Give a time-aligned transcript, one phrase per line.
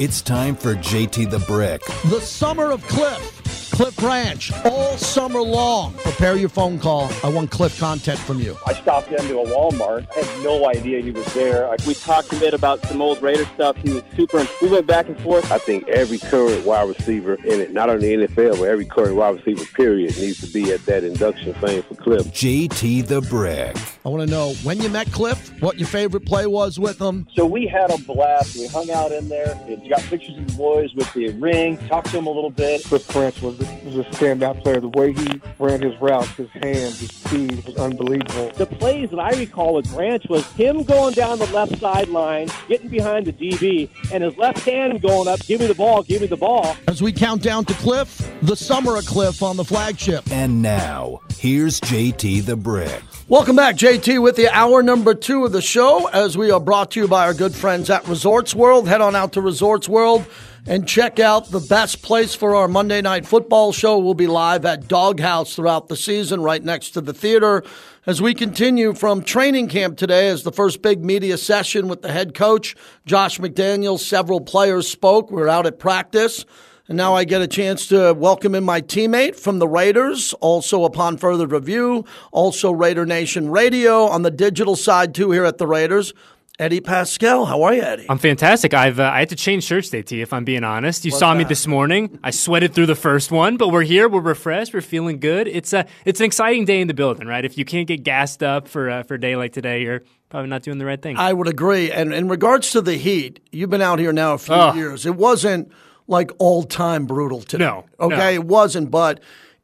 [0.00, 1.84] It's time for JT the Brick.
[2.08, 3.70] The summer of Cliff.
[3.70, 5.92] Cliff Branch, all summer long.
[5.92, 7.10] Prepare your phone call.
[7.22, 8.56] I want Cliff content from you.
[8.66, 10.06] I stopped into a Walmart.
[10.16, 11.68] I had no idea he was there.
[11.68, 13.76] I, we talked a bit about some old Raider stuff.
[13.76, 14.46] He was super.
[14.62, 15.52] We went back and forth.
[15.52, 19.36] I think every current wide receiver in it, not only NFL, but every current wide
[19.36, 22.26] receiver, period, needs to be at that induction thing for Cliff.
[22.28, 23.76] JT the Brick.
[24.04, 27.26] I want to know when you met Cliff, what your favorite play was with him.
[27.34, 28.56] So we had a blast.
[28.56, 29.60] We hung out in there.
[29.68, 31.76] We got pictures of the boys with the ring.
[31.86, 32.82] Talked to him a little bit.
[32.84, 34.80] Cliff Branch was was a standout player.
[34.80, 38.50] The way he ran his routes, his hands, his speed was unbelievable.
[38.56, 42.88] The plays that I recall with Branch was him going down the left sideline, getting
[42.88, 46.26] behind the DB, and his left hand going up, give me the ball, give me
[46.26, 46.74] the ball.
[46.88, 50.24] As we count down to Cliff, the summer of Cliff on the flagship.
[50.30, 53.02] And now, here's JT the Brick.
[53.28, 56.92] Welcome back, JT, with the hour number two of the show as we are brought
[56.92, 58.86] to you by our good friends at Resorts World.
[58.86, 60.24] Head on out to Resorts World
[60.64, 63.98] and check out the best place for our Monday night football show.
[63.98, 67.64] We'll be live at Doghouse throughout the season, right next to the theater.
[68.06, 72.12] As we continue from training camp today, as the first big media session with the
[72.12, 75.32] head coach, Josh McDaniels, several players spoke.
[75.32, 76.44] We're out at practice.
[76.90, 80.82] And now I get a chance to welcome in my teammate from the Raiders, also
[80.82, 85.68] upon further review, also Raider Nation Radio on the digital side too here at the
[85.68, 86.12] Raiders.
[86.58, 88.06] Eddie Paskal, how are you, Eddie?
[88.08, 88.74] I'm fantastic.
[88.74, 90.20] I've uh, I had to change shirts today, T.
[90.20, 92.18] If I'm being honest, you What's saw me this morning.
[92.24, 94.08] I sweated through the first one, but we're here.
[94.08, 94.74] We're refreshed.
[94.74, 95.46] We're feeling good.
[95.46, 97.44] It's a it's an exciting day in the building, right?
[97.44, 100.50] If you can't get gassed up for uh, for a day like today, you're probably
[100.50, 101.16] not doing the right thing.
[101.16, 101.92] I would agree.
[101.92, 104.74] And in regards to the heat, you've been out here now a few Oh.
[104.74, 105.06] years.
[105.06, 105.70] It wasn't
[106.10, 107.64] like all time brutal today.
[107.64, 108.30] No, Okay, no.
[108.30, 109.20] it wasn't, but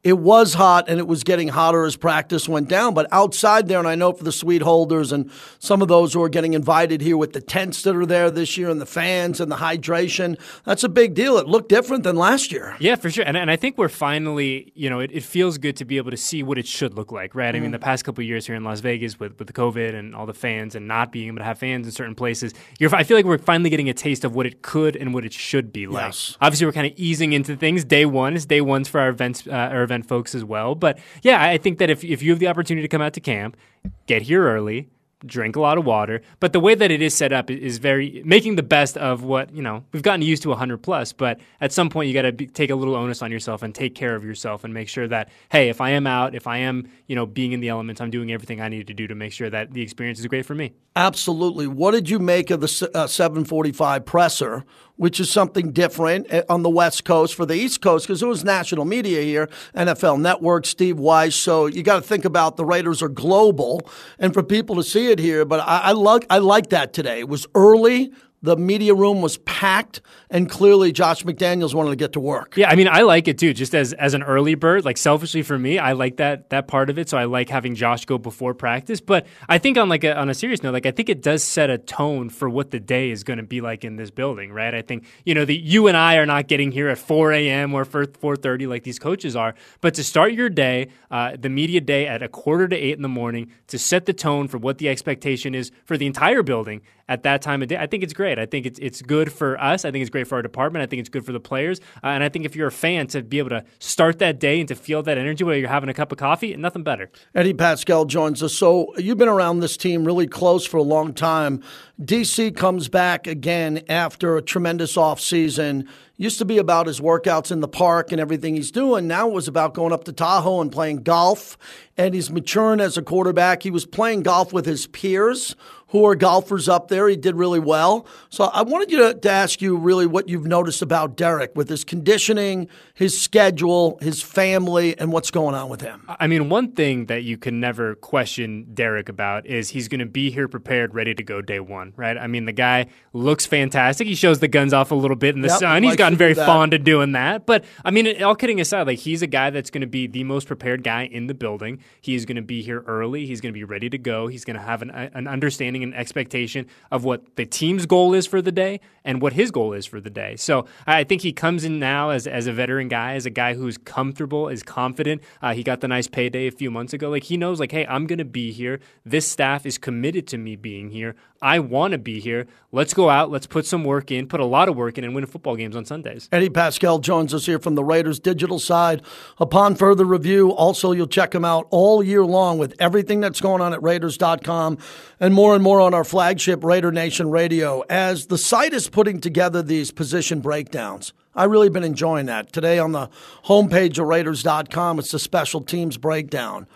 [0.07, 2.93] it was hot and it was getting hotter as practice went down.
[2.93, 6.23] But outside there, and I know for the suite holders and some of those who
[6.23, 9.39] are getting invited here with the tents that are there this year and the fans
[9.41, 11.37] and the hydration, that's a big deal.
[11.37, 12.75] It looked different than last year.
[12.79, 13.25] Yeah, for sure.
[13.27, 16.11] And, and I think we're finally, you know, it, it feels good to be able
[16.11, 17.47] to see what it should look like, right?
[17.49, 17.63] I Mm-hmm.
[17.63, 20.15] mean, the past couple of years here in Las Vegas with, with the COVID and
[20.15, 23.03] all the fans and not being able to have fans in certain places, you're, I
[23.03, 25.73] feel like we're finally getting a taste of what it could and what it should
[25.73, 26.05] be like.
[26.05, 26.37] Yes.
[26.39, 27.83] Obviously, we're kind of easing into things.
[27.83, 30.75] Day one is day ones for our events, uh, our event folks as well.
[30.75, 33.21] But yeah, I think that if, if you have the opportunity to come out to
[33.21, 33.57] camp,
[34.05, 34.89] get here early,
[35.25, 36.21] drink a lot of water.
[36.39, 39.53] But the way that it is set up is very making the best of what
[39.53, 39.83] you know.
[39.91, 42.75] We've gotten used to 100 plus, but at some point you got to take a
[42.75, 45.81] little onus on yourself and take care of yourself and make sure that hey, if
[45.81, 48.61] I am out, if I am you know being in the elements, I'm doing everything
[48.61, 50.73] I need to do to make sure that the experience is great for me.
[50.95, 51.67] Absolutely.
[51.67, 54.65] What did you make of the uh, 745 presser,
[54.97, 58.05] which is something different uh, on the West Coast for the East Coast?
[58.05, 61.35] Because it was national media here, NFL Network, Steve Weiss.
[61.35, 65.09] So you got to think about the Raiders are global, and for people to see
[65.11, 65.45] it here.
[65.45, 67.19] But I, I I like that today.
[67.19, 68.11] It was early.
[68.43, 72.55] The media room was packed, and clearly Josh McDaniels wanted to get to work.
[72.55, 73.51] Yeah, I mean, I like it too.
[73.53, 76.91] Just as as an early bird, like selfishly for me, I like that that part
[76.91, 77.09] of it.
[77.09, 79.01] So I like having Josh go before practice.
[79.01, 81.43] But I think on like a, on a serious note, like I think it does
[81.43, 84.51] set a tone for what the day is going to be like in this building,
[84.51, 84.75] right?
[84.75, 87.73] I think you know that you and I are not getting here at 4 a.m.
[87.73, 92.05] or 4:30 like these coaches are, but to start your day, uh, the media day
[92.05, 94.89] at a quarter to eight in the morning, to set the tone for what the
[94.89, 97.77] expectation is for the entire building at that time of day.
[97.77, 98.26] I think it's great.
[98.35, 99.85] I think it's it's good for us.
[99.85, 100.83] I think it's great for our department.
[100.83, 101.79] I think it's good for the players.
[102.03, 104.59] Uh, and I think if you're a fan to be able to start that day
[104.59, 107.09] and to feel that energy while you're having a cup of coffee, nothing better.
[107.33, 108.53] Eddie Paskal joins us.
[108.53, 111.63] So you've been around this team really close for a long time.
[112.01, 115.87] DC comes back again after a tremendous offseason.
[116.19, 119.07] Used to be about his workouts in the park and everything he's doing.
[119.07, 121.57] Now it was about going up to Tahoe and playing golf.
[121.95, 123.63] And he's maturing as a quarterback.
[123.63, 125.55] He was playing golf with his peers
[125.87, 127.07] who are golfers up there.
[127.07, 128.05] He did really well.
[128.29, 131.69] So I wanted you to, to ask you really what you've noticed about Derek with
[131.69, 136.05] his conditioning, his schedule, his family, and what's going on with him.
[136.07, 140.05] I mean, one thing that you can never question Derek about is he's going to
[140.05, 142.17] be here prepared, ready to go day one, right?
[142.17, 144.07] I mean, the guy looks fantastic.
[144.07, 145.83] He shows the guns off a little bit in the Yep, sun.
[145.83, 147.45] He's gotten very fond of doing that.
[147.45, 150.25] But I mean, all kidding aside, like he's a guy that's going to be the
[150.25, 151.79] most prepared guy in the building.
[152.01, 153.25] He's going to be here early.
[153.25, 154.27] He's going to be ready to go.
[154.27, 158.25] He's going to have an, an understanding and expectation of what the team's goal is
[158.25, 160.35] for the day and what his goal is for the day.
[160.35, 163.53] So I think he comes in now as, as a veteran guy, as a guy
[163.53, 165.21] who's comfortable, is confident.
[165.41, 167.09] Uh, he got the nice payday a few months ago.
[167.09, 168.79] Like he knows, like, hey, I'm going to be here.
[169.05, 171.15] This staff is committed to me being here.
[171.41, 172.47] I want to be here.
[172.71, 173.29] Let's go out.
[173.29, 175.75] Let's put some work in, put a lot of work in, and win football games
[175.75, 176.27] on Sundays.
[176.31, 179.03] Eddie Paskal joins us here from the Raiders digital side.
[179.39, 183.61] Upon further review, also you'll check him out all year long with everything that's going
[183.61, 184.79] on at Raiders.com
[185.19, 185.66] and more and more.
[185.67, 190.39] More on our flagship Raider Nation Radio as the site is putting together these position
[190.39, 191.11] breakdowns.
[191.35, 192.53] I've really been enjoying that.
[192.53, 193.09] Today on the
[193.43, 196.67] homepage of Raiders.com, it's the special teams breakdown.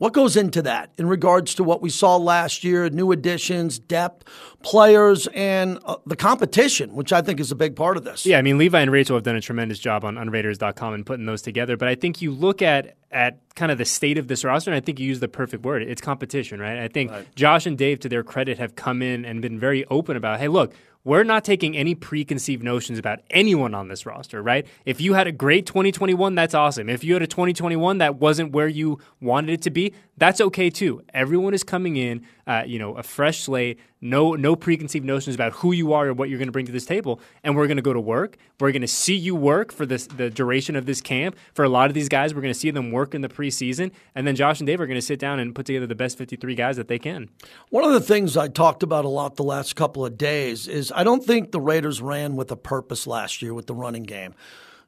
[0.00, 4.24] What goes into that in regards to what we saw last year, new additions, depth,
[4.62, 8.24] players, and uh, the competition, which I think is a big part of this?
[8.24, 11.04] Yeah, I mean, Levi and Rachel have done a tremendous job on, on Raiders.com and
[11.04, 11.76] putting those together.
[11.76, 14.76] But I think you look at at kind of the state of this roster, and
[14.76, 15.82] I think you use the perfect word.
[15.82, 16.78] It's competition, right?
[16.78, 17.26] I think right.
[17.34, 20.48] Josh and Dave, to their credit, have come in and been very open about, hey,
[20.48, 20.72] look,
[21.04, 24.66] we're not taking any preconceived notions about anyone on this roster, right?
[24.84, 26.88] If you had a great 2021, that's awesome.
[26.88, 30.68] If you had a 2021 that wasn't where you wanted it to be, that's okay
[30.68, 31.02] too.
[31.14, 35.52] Everyone is coming in, uh, you know, a fresh slate, no no preconceived notions about
[35.52, 37.76] who you are or what you're going to bring to this table, and we're going
[37.76, 38.36] to go to work.
[38.58, 41.36] We're going to see you work for this the duration of this camp.
[41.54, 43.92] For a lot of these guys, we're going to see them work in the preseason,
[44.14, 46.18] and then Josh and Dave are going to sit down and put together the best
[46.18, 47.30] 53 guys that they can.
[47.70, 50.89] One of the things I talked about a lot the last couple of days is
[50.92, 54.34] I don't think the Raiders ran with a purpose last year with the running game.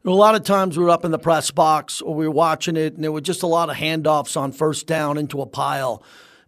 [0.04, 2.76] A lot of times we were up in the press box or we were watching
[2.76, 6.02] it, and there were just a lot of handoffs on first down into a pile.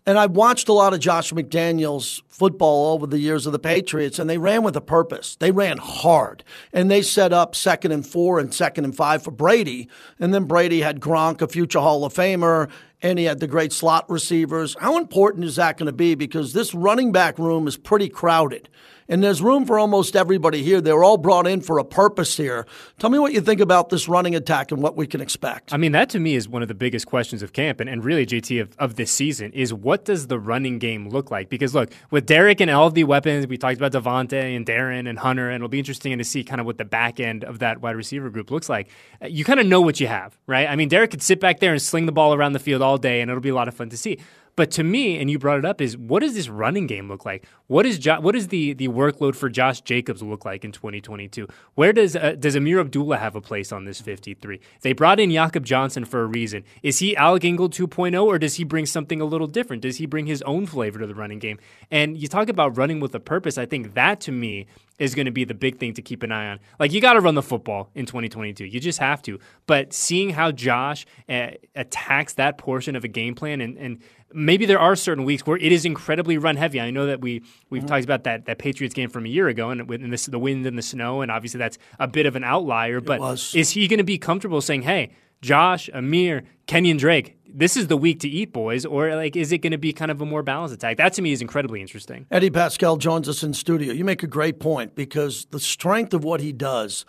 [0.06, 4.18] And I've watched a lot of Josh McDaniels football over the years of the Patriots,
[4.18, 5.36] and they ran with a purpose.
[5.36, 9.30] They ran hard, and they set up second and four and second and five for
[9.30, 9.88] Brady.
[10.18, 12.68] And then Brady had Gronk, a future Hall of Famer,
[13.00, 14.76] and he had the great slot receivers.
[14.78, 16.14] How important is that going to be?
[16.14, 18.68] Because this running back room is pretty crowded
[19.08, 20.80] and there's room for almost everybody here.
[20.80, 22.66] They're all brought in for a purpose here.
[22.98, 25.72] Tell me what you think about this running attack and what we can expect.
[25.72, 28.04] I mean, that to me is one of the biggest questions of camp and, and
[28.04, 31.48] really, JT, of, of this season is what does the running game look like?
[31.48, 35.08] Because look, with Derek and all of the weapons, we talked about Davante and Darren
[35.08, 37.58] and Hunter, and it'll be interesting to see kind of what the back end of
[37.60, 38.88] that wide receiver group looks like.
[39.22, 40.68] Uh, you kind of know what you have, right?
[40.68, 42.98] I mean, Derek could sit back there and sling the ball around the field all
[42.98, 44.18] day, and it'll be a lot of fun to see.
[44.56, 47.24] But to me, and you brought it up, is what does this running game look
[47.24, 47.44] like?
[47.66, 51.48] What is jo- what is the the workload for Josh Jacobs look like in 2022?
[51.74, 54.60] Where does uh, does Ameer Abdullah have a place on this 53?
[54.82, 56.62] They brought in Jakob Johnson for a reason.
[56.82, 59.82] Is he Alec Ingold 2.0, or does he bring something a little different?
[59.82, 61.58] Does he bring his own flavor to the running game?
[61.90, 63.58] And you talk about running with a purpose.
[63.58, 64.66] I think that to me
[64.98, 66.60] is going to be the big thing to keep an eye on.
[66.78, 68.64] Like you got to run the football in 2022.
[68.64, 69.38] You just have to.
[69.66, 74.02] But seeing how Josh uh, attacks that portion of a game plan and, and
[74.34, 76.80] maybe there are certain weeks where it is incredibly run heavy.
[76.80, 77.88] I know that we we've mm-hmm.
[77.88, 80.66] talked about that that Patriots game from a year ago, and with the, the wind
[80.66, 83.00] and the snow, and obviously that's a bit of an outlier.
[83.00, 83.20] But
[83.54, 85.12] is he going to be comfortable saying, "Hey,
[85.44, 89.58] Josh, Ameer, Kenyan Drake, this is the week to eat, boys," or like is it
[89.58, 90.96] going to be kind of a more balanced attack?
[90.96, 92.26] That to me is incredibly interesting.
[92.30, 93.92] Eddie Paskal joins us in studio.
[93.92, 97.04] You make a great point because the strength of what he does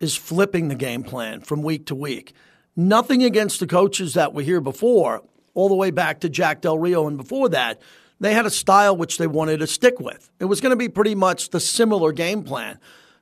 [0.00, 2.32] is flipping the game plan from week to week.
[2.74, 5.22] Nothing against the coaches that were here before
[5.52, 7.82] all the way back to Jack Del Rio and before that,
[8.18, 10.30] they had a style which they wanted to stick with.
[10.40, 12.78] It was going to be pretty much the similar game plan.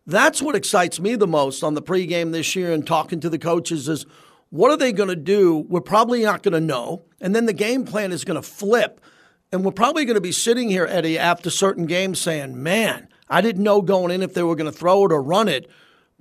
[0.07, 3.39] That's what excites me the most on the pregame this year and talking to the
[3.39, 4.07] coaches is
[4.53, 5.65] what are they going to do?
[5.67, 7.07] We're probably not going to know.
[7.23, 9.01] And then the game plan is going to flip.
[9.51, 13.41] And we're probably going to be sitting here, Eddie, after certain games saying, man, I
[13.41, 15.71] didn't know going in if they were going to throw it or run it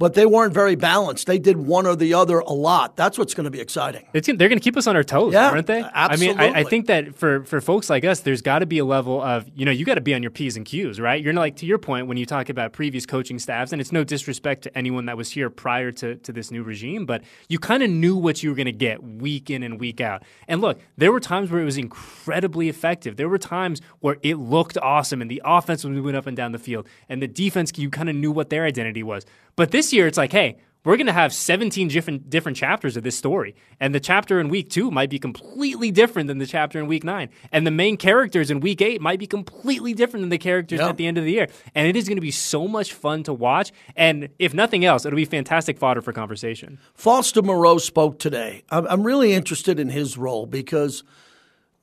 [0.02, 1.28] but they weren't very balanced.
[1.28, 2.96] They did one or the other a lot.
[2.96, 4.08] That's what's going to be exciting.
[4.14, 5.84] It's, they're going to keep us on our toes, yeah, aren't they?
[5.94, 6.44] Absolutely.
[6.44, 8.80] I mean, I, I think that for, for folks like us, there's got to be
[8.80, 11.24] a level of, you know, you got to be on your P's and Q's, right?
[11.24, 14.04] You're like, to your point, when you talk about previous coaching staffs, and it's no
[14.04, 17.84] disrespect to anyone that was here prior to, to this new regime, but you kind
[17.84, 20.24] of knew what you were going to get week in and week out.
[20.48, 23.18] And look, there were times where it was incredibly effective.
[23.18, 26.54] There were times where it looked awesome and the offense was moving up and down
[26.54, 29.28] the field, and the defense, you kind of knew what their identity was.
[29.56, 33.04] But this year, it's like, hey, we're going to have 17 different different chapters of
[33.04, 33.56] this story.
[33.80, 37.04] And the chapter in week 2 might be completely different than the chapter in week
[37.04, 40.80] 9 and the main characters in week 8 might be completely different than the characters
[40.80, 40.90] yep.
[40.90, 41.48] at the end of the year.
[41.76, 43.72] And it is going to be so much fun to watch.
[43.96, 46.80] And if nothing else it'll be fantastic fodder for conversation.
[46.94, 48.64] Foster moreau spoke today.
[48.70, 51.04] I'm really interested in his role because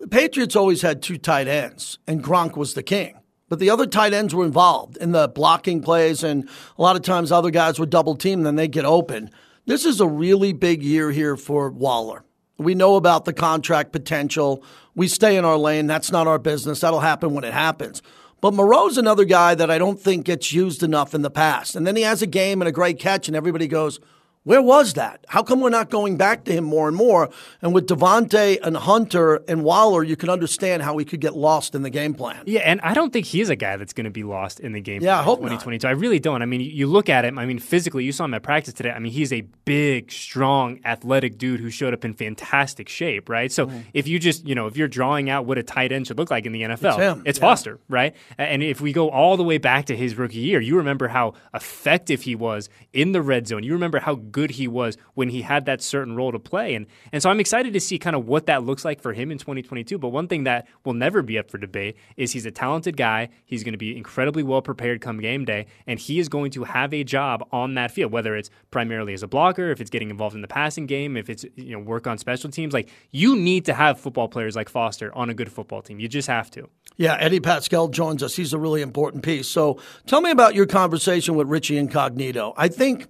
[0.00, 3.86] the patriots always had two tight ends and gronk was the king but the other
[3.86, 7.78] tight ends were involved in the blocking plays, and a lot of times other guys
[7.78, 9.30] would double team, then they get open.
[9.66, 12.24] This is a really big year here for Waller.
[12.56, 14.62] We know about the contract potential.
[14.94, 15.86] We stay in our lane.
[15.86, 16.80] That's not our business.
[16.80, 18.02] That'll happen when it happens.
[18.40, 21.76] But Moreau's another guy that I don't think gets used enough in the past.
[21.76, 24.00] And then he has a game and a great catch, and everybody goes,
[24.44, 25.24] Where was that?
[25.28, 27.28] How come we're not going back to him more and more?
[27.60, 31.74] And with Davante and Hunter and Waller, you can understand how he could get lost
[31.74, 32.44] in the game plan.
[32.46, 34.80] Yeah, and I don't think he's a guy that's going to be lost in the
[34.80, 35.02] game.
[35.02, 35.60] Yeah, I hope in not.
[35.60, 35.86] 2022.
[35.86, 36.42] I really don't.
[36.42, 37.38] I mean, you- look at him.
[37.38, 38.90] I mean, physically, you saw him at practice today.
[38.90, 43.52] I mean, he's a big, strong, athletic dude who showed up in fantastic shape, right?
[43.52, 43.80] So mm-hmm.
[43.92, 46.30] if you just, you know, if you're drawing out what a tight end should look
[46.30, 47.42] like in the NFL, him, it's yeah.
[47.42, 48.16] Foster, right?
[48.38, 51.34] And if we go all the way back to his rookie year, you remember how
[51.52, 53.62] effective he was in the red zone.
[53.62, 56.74] You remember how good he was when he had that certain role to play.
[56.74, 59.30] And and so I'm excited to see kind of what that looks like for him
[59.30, 59.98] in 2022.
[59.98, 63.28] But one thing that will never be up for debate is he's a talented guy.
[63.44, 66.64] He's going to be incredibly well prepared come game day, and he is going to
[66.64, 70.10] have a job on that field, whether it's primarily as a blocker, if it's getting
[70.10, 72.72] involved in the passing game, if it's you know work on special teams.
[72.72, 76.00] Like you need to have football players like Foster on a good football team.
[76.00, 76.68] You just have to.
[76.96, 78.34] Yeah, Eddie Paskal joins us.
[78.34, 79.48] He's a really important piece.
[79.48, 82.54] So tell me about your conversation with Richie Incognito.
[82.56, 83.06] I think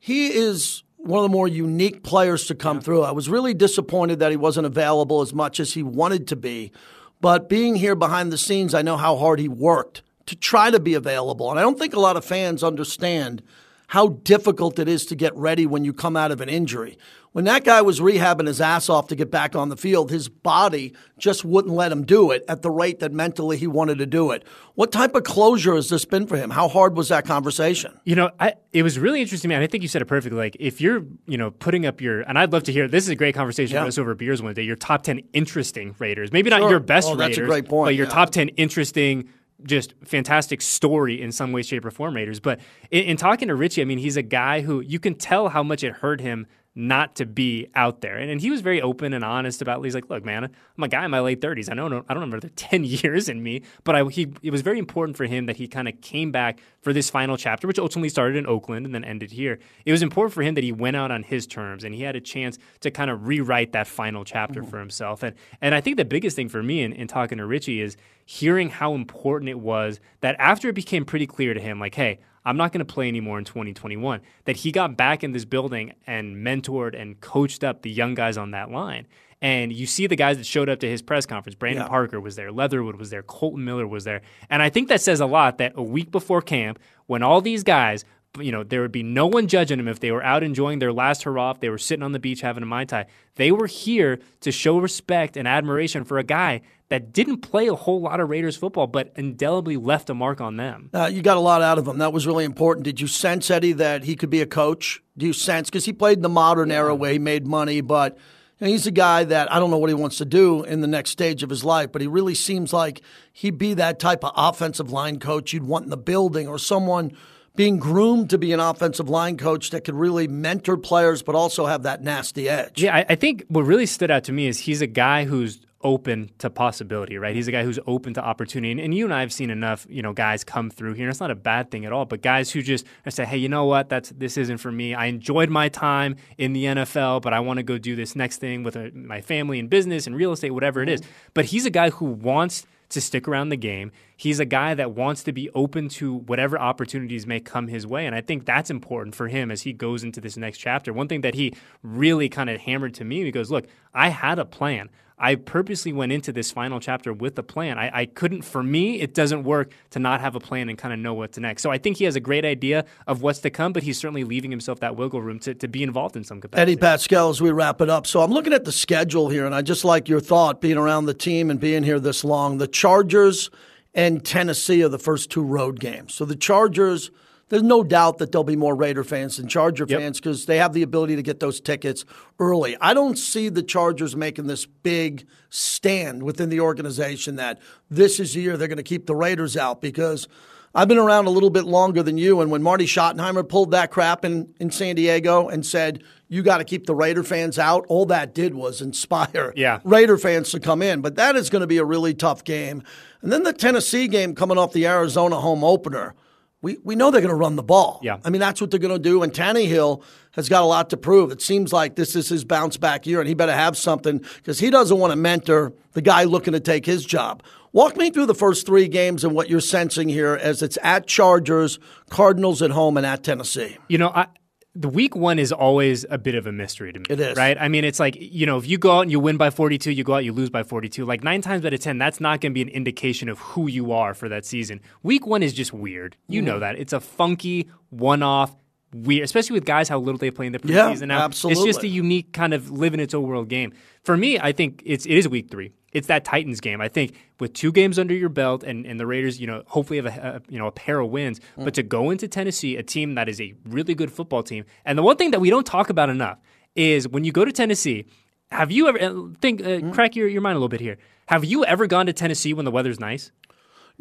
[0.00, 3.02] he is one of the more unique players to come through.
[3.02, 6.72] I was really disappointed that he wasn't available as much as he wanted to be.
[7.20, 10.80] But being here behind the scenes, I know how hard he worked to try to
[10.80, 11.50] be available.
[11.50, 13.42] And I don't think a lot of fans understand
[13.88, 16.96] how difficult it is to get ready when you come out of an injury.
[17.32, 20.28] When that guy was rehabbing his ass off to get back on the field, his
[20.28, 24.06] body just wouldn't let him do it at the rate that mentally he wanted to
[24.06, 24.44] do it.
[24.74, 26.50] What type of closure has this been for him?
[26.50, 27.98] How hard was that conversation?
[28.04, 29.54] You know, I, it was really interesting to me.
[29.54, 30.36] And I think you said it perfectly.
[30.38, 33.10] Like, if you're, you know, putting up your, and I'd love to hear, this is
[33.10, 33.82] a great conversation Yeah.
[33.82, 36.32] for us over beers one day, your top 10 interesting Raiders.
[36.32, 36.70] Maybe not Sure.
[36.70, 38.12] your best Oh, that's a Raiders, great point, but your yeah.
[38.12, 39.28] top 10 interesting,
[39.62, 42.40] just fantastic story in some way, shape, or form Raiders.
[42.40, 42.58] But
[42.90, 45.62] in, in talking to Richie, I mean, he's a guy who you can tell how
[45.62, 48.16] much it hurt him not to be out there.
[48.16, 49.84] And, and he was very open and honest about.
[49.84, 51.70] He's like, look, man, I'm a guy in my late 30s.
[51.70, 54.50] I don't know, I don't have another 10 years in me, but I, he, it
[54.50, 57.66] was very important for him that he kind of came back for this final chapter,
[57.66, 59.58] which ultimately started in Oakland and then ended here.
[59.84, 62.14] It was important for him that he went out on his terms and he had
[62.14, 64.70] a chance to kind of rewrite that final chapter mm-hmm.
[64.70, 65.22] for himself.
[65.22, 67.96] And, and I think the biggest thing for me in, in talking to Richie is
[68.24, 72.20] hearing how important it was that after it became pretty clear to him, like, hey,
[72.44, 74.20] I'm not going to play anymore in 2021.
[74.44, 78.36] That he got back in this building and mentored and coached up the young guys
[78.36, 79.06] on that line.
[79.42, 81.54] And you see the guys that showed up to his press conference.
[81.54, 81.88] Brandon Yeah.
[81.88, 84.20] Parker was there, Leatherwood was there, Kolton Miller was there.
[84.50, 87.62] And I think that says a lot that a week before camp, when all these
[87.62, 88.04] guys,
[88.38, 90.92] you know, there would be no one judging them if they were out enjoying their
[90.92, 93.06] last hurrah, if they were sitting on the beach having a Mai Tai.
[93.34, 96.60] They were here to show respect and admiration for a guy
[96.90, 100.56] that didn't play a whole lot of Raiders football, but indelibly left a mark on
[100.56, 100.90] them.
[100.94, 101.98] Uh, you got a lot out of him.
[101.98, 102.84] That was really important.
[102.84, 105.02] Did you sense, Eddie, that he could be a coach?
[105.16, 105.68] Do you sense?
[105.68, 108.16] Because he played in the modern era where he made money, but
[108.58, 111.10] he's a guy that I don't know what he wants to do in the next
[111.10, 114.92] stage of his life, but he really seems like he'd be that type of offensive
[114.92, 117.12] line coach you'd want in the building or someone
[117.56, 121.66] being groomed to be an offensive line coach that could really mentor players but also
[121.66, 122.82] have that nasty edge.
[122.82, 125.60] Yeah, I, I think what really stood out to me is he's a guy who's
[125.82, 127.34] open to possibility, right?
[127.34, 128.70] He's a guy who's open to opportunity.
[128.70, 131.06] And, and you and I have seen enough, you know, guys come through here.
[131.06, 133.48] And it's not a bad thing at all, but guys who just say, hey, you
[133.48, 133.88] know what?
[133.88, 134.94] That's this isn't for me.
[134.94, 138.38] I enjoyed my time in the NFL, but I want to go do this next
[138.38, 141.00] thing with uh my family and business and real estate, whatever it is.
[141.34, 143.90] But he's a guy who wants to stick around the game.
[144.16, 148.06] He's a guy that wants to be open to whatever opportunities may come his way.
[148.06, 150.92] And I think that's important for him as he goes into this next chapter.
[150.92, 154.38] One thing that he really kind of hammered to me, he goes, Look, I had
[154.38, 154.90] a plan.
[155.22, 157.78] I purposely went into this final chapter with a plan.
[157.78, 160.94] I, I couldn't, for me, it doesn't work to not have a plan and kind
[160.94, 161.62] of know what's next.
[161.62, 164.24] So I think he has a great idea of what's to come, but he's certainly
[164.24, 166.72] leaving himself that wiggle room to, to be involved in some capacity.
[166.72, 168.06] Eddie Paskal, as we wrap it up.
[168.06, 171.04] So I'm looking at the schedule here, and I just like your thought being around
[171.04, 172.56] the team and being here this long.
[172.56, 173.50] The Chargers
[173.94, 176.14] and Tennessee are the first two road games.
[176.14, 177.10] So the Chargers,
[177.50, 180.00] there's no doubt that there'll be more Raider fans than Charger Yep.
[180.00, 182.04] fans because they have the ability to get those tickets
[182.38, 182.76] early.
[182.80, 187.58] I don't see the Chargers making this big stand within the organization that
[187.90, 190.26] this is the year they're going to keep the Raiders out because
[190.74, 192.40] I've been around a little bit longer than you.
[192.40, 196.58] And when Marty Schottenheimer pulled that crap in, in San Diego and said, you got
[196.58, 199.80] to keep the Raider fans out, all that did was inspire Yeah.
[199.82, 201.00] Raider fans to come in.
[201.00, 202.84] But that is going to be a really tough game.
[203.20, 206.14] And then the Tennessee game coming off the Arizona home opener.
[206.62, 208.00] We, we know they're going to run the ball.
[208.02, 208.18] Yeah.
[208.24, 209.22] I mean, that's what they're going to do.
[209.22, 210.02] And Tannehill
[210.32, 211.32] has got a lot to prove.
[211.32, 214.60] It seems like this is his bounce back year, and he better have something because
[214.60, 217.42] he doesn't want to mentor the guy looking to take his job.
[217.72, 221.06] Walk me through the first three games and what you're sensing here as it's at
[221.06, 221.78] Chargers,
[222.10, 223.78] Cardinals at home, and at Tennessee.
[223.88, 224.26] You know, I,
[224.74, 227.04] the week one is always a bit of a mystery to me.
[227.10, 227.36] It is.
[227.36, 227.56] Right?
[227.60, 229.90] I mean, it's like, you know, if you go out and you win by 42,
[229.90, 231.04] you go out, you lose by 42.
[231.04, 233.68] Like nine times out of 10, that's not going to be an indication of who
[233.68, 234.80] you are for that season.
[235.02, 236.16] Week one is just weird.
[236.28, 236.60] You know mm.
[236.60, 236.78] that.
[236.78, 238.54] It's a funky, one off,
[238.94, 241.08] weird, especially with guys how little they play in the Yeah, preseason.
[241.08, 243.72] now, it's just a unique kind of live in its own world game.
[244.04, 245.72] For me, I think it's it is week three.
[245.92, 246.80] It's that Titans game.
[246.80, 249.96] I think with two games under your belt and, and the Raiders, you know, hopefully
[249.96, 251.40] have a, a you know a pair of wins.
[251.58, 251.64] Mm.
[251.64, 254.96] But to go into Tennessee, a team that is a really good football team, and
[254.98, 256.38] the one thing that we don't talk about enough
[256.76, 258.06] is when you go to Tennessee.
[258.52, 259.92] Have you ever uh, think uh, Mm.
[259.94, 260.98] crack your, your mind a little bit here?
[261.26, 263.30] Have you ever gone to Tennessee when the weather's nice?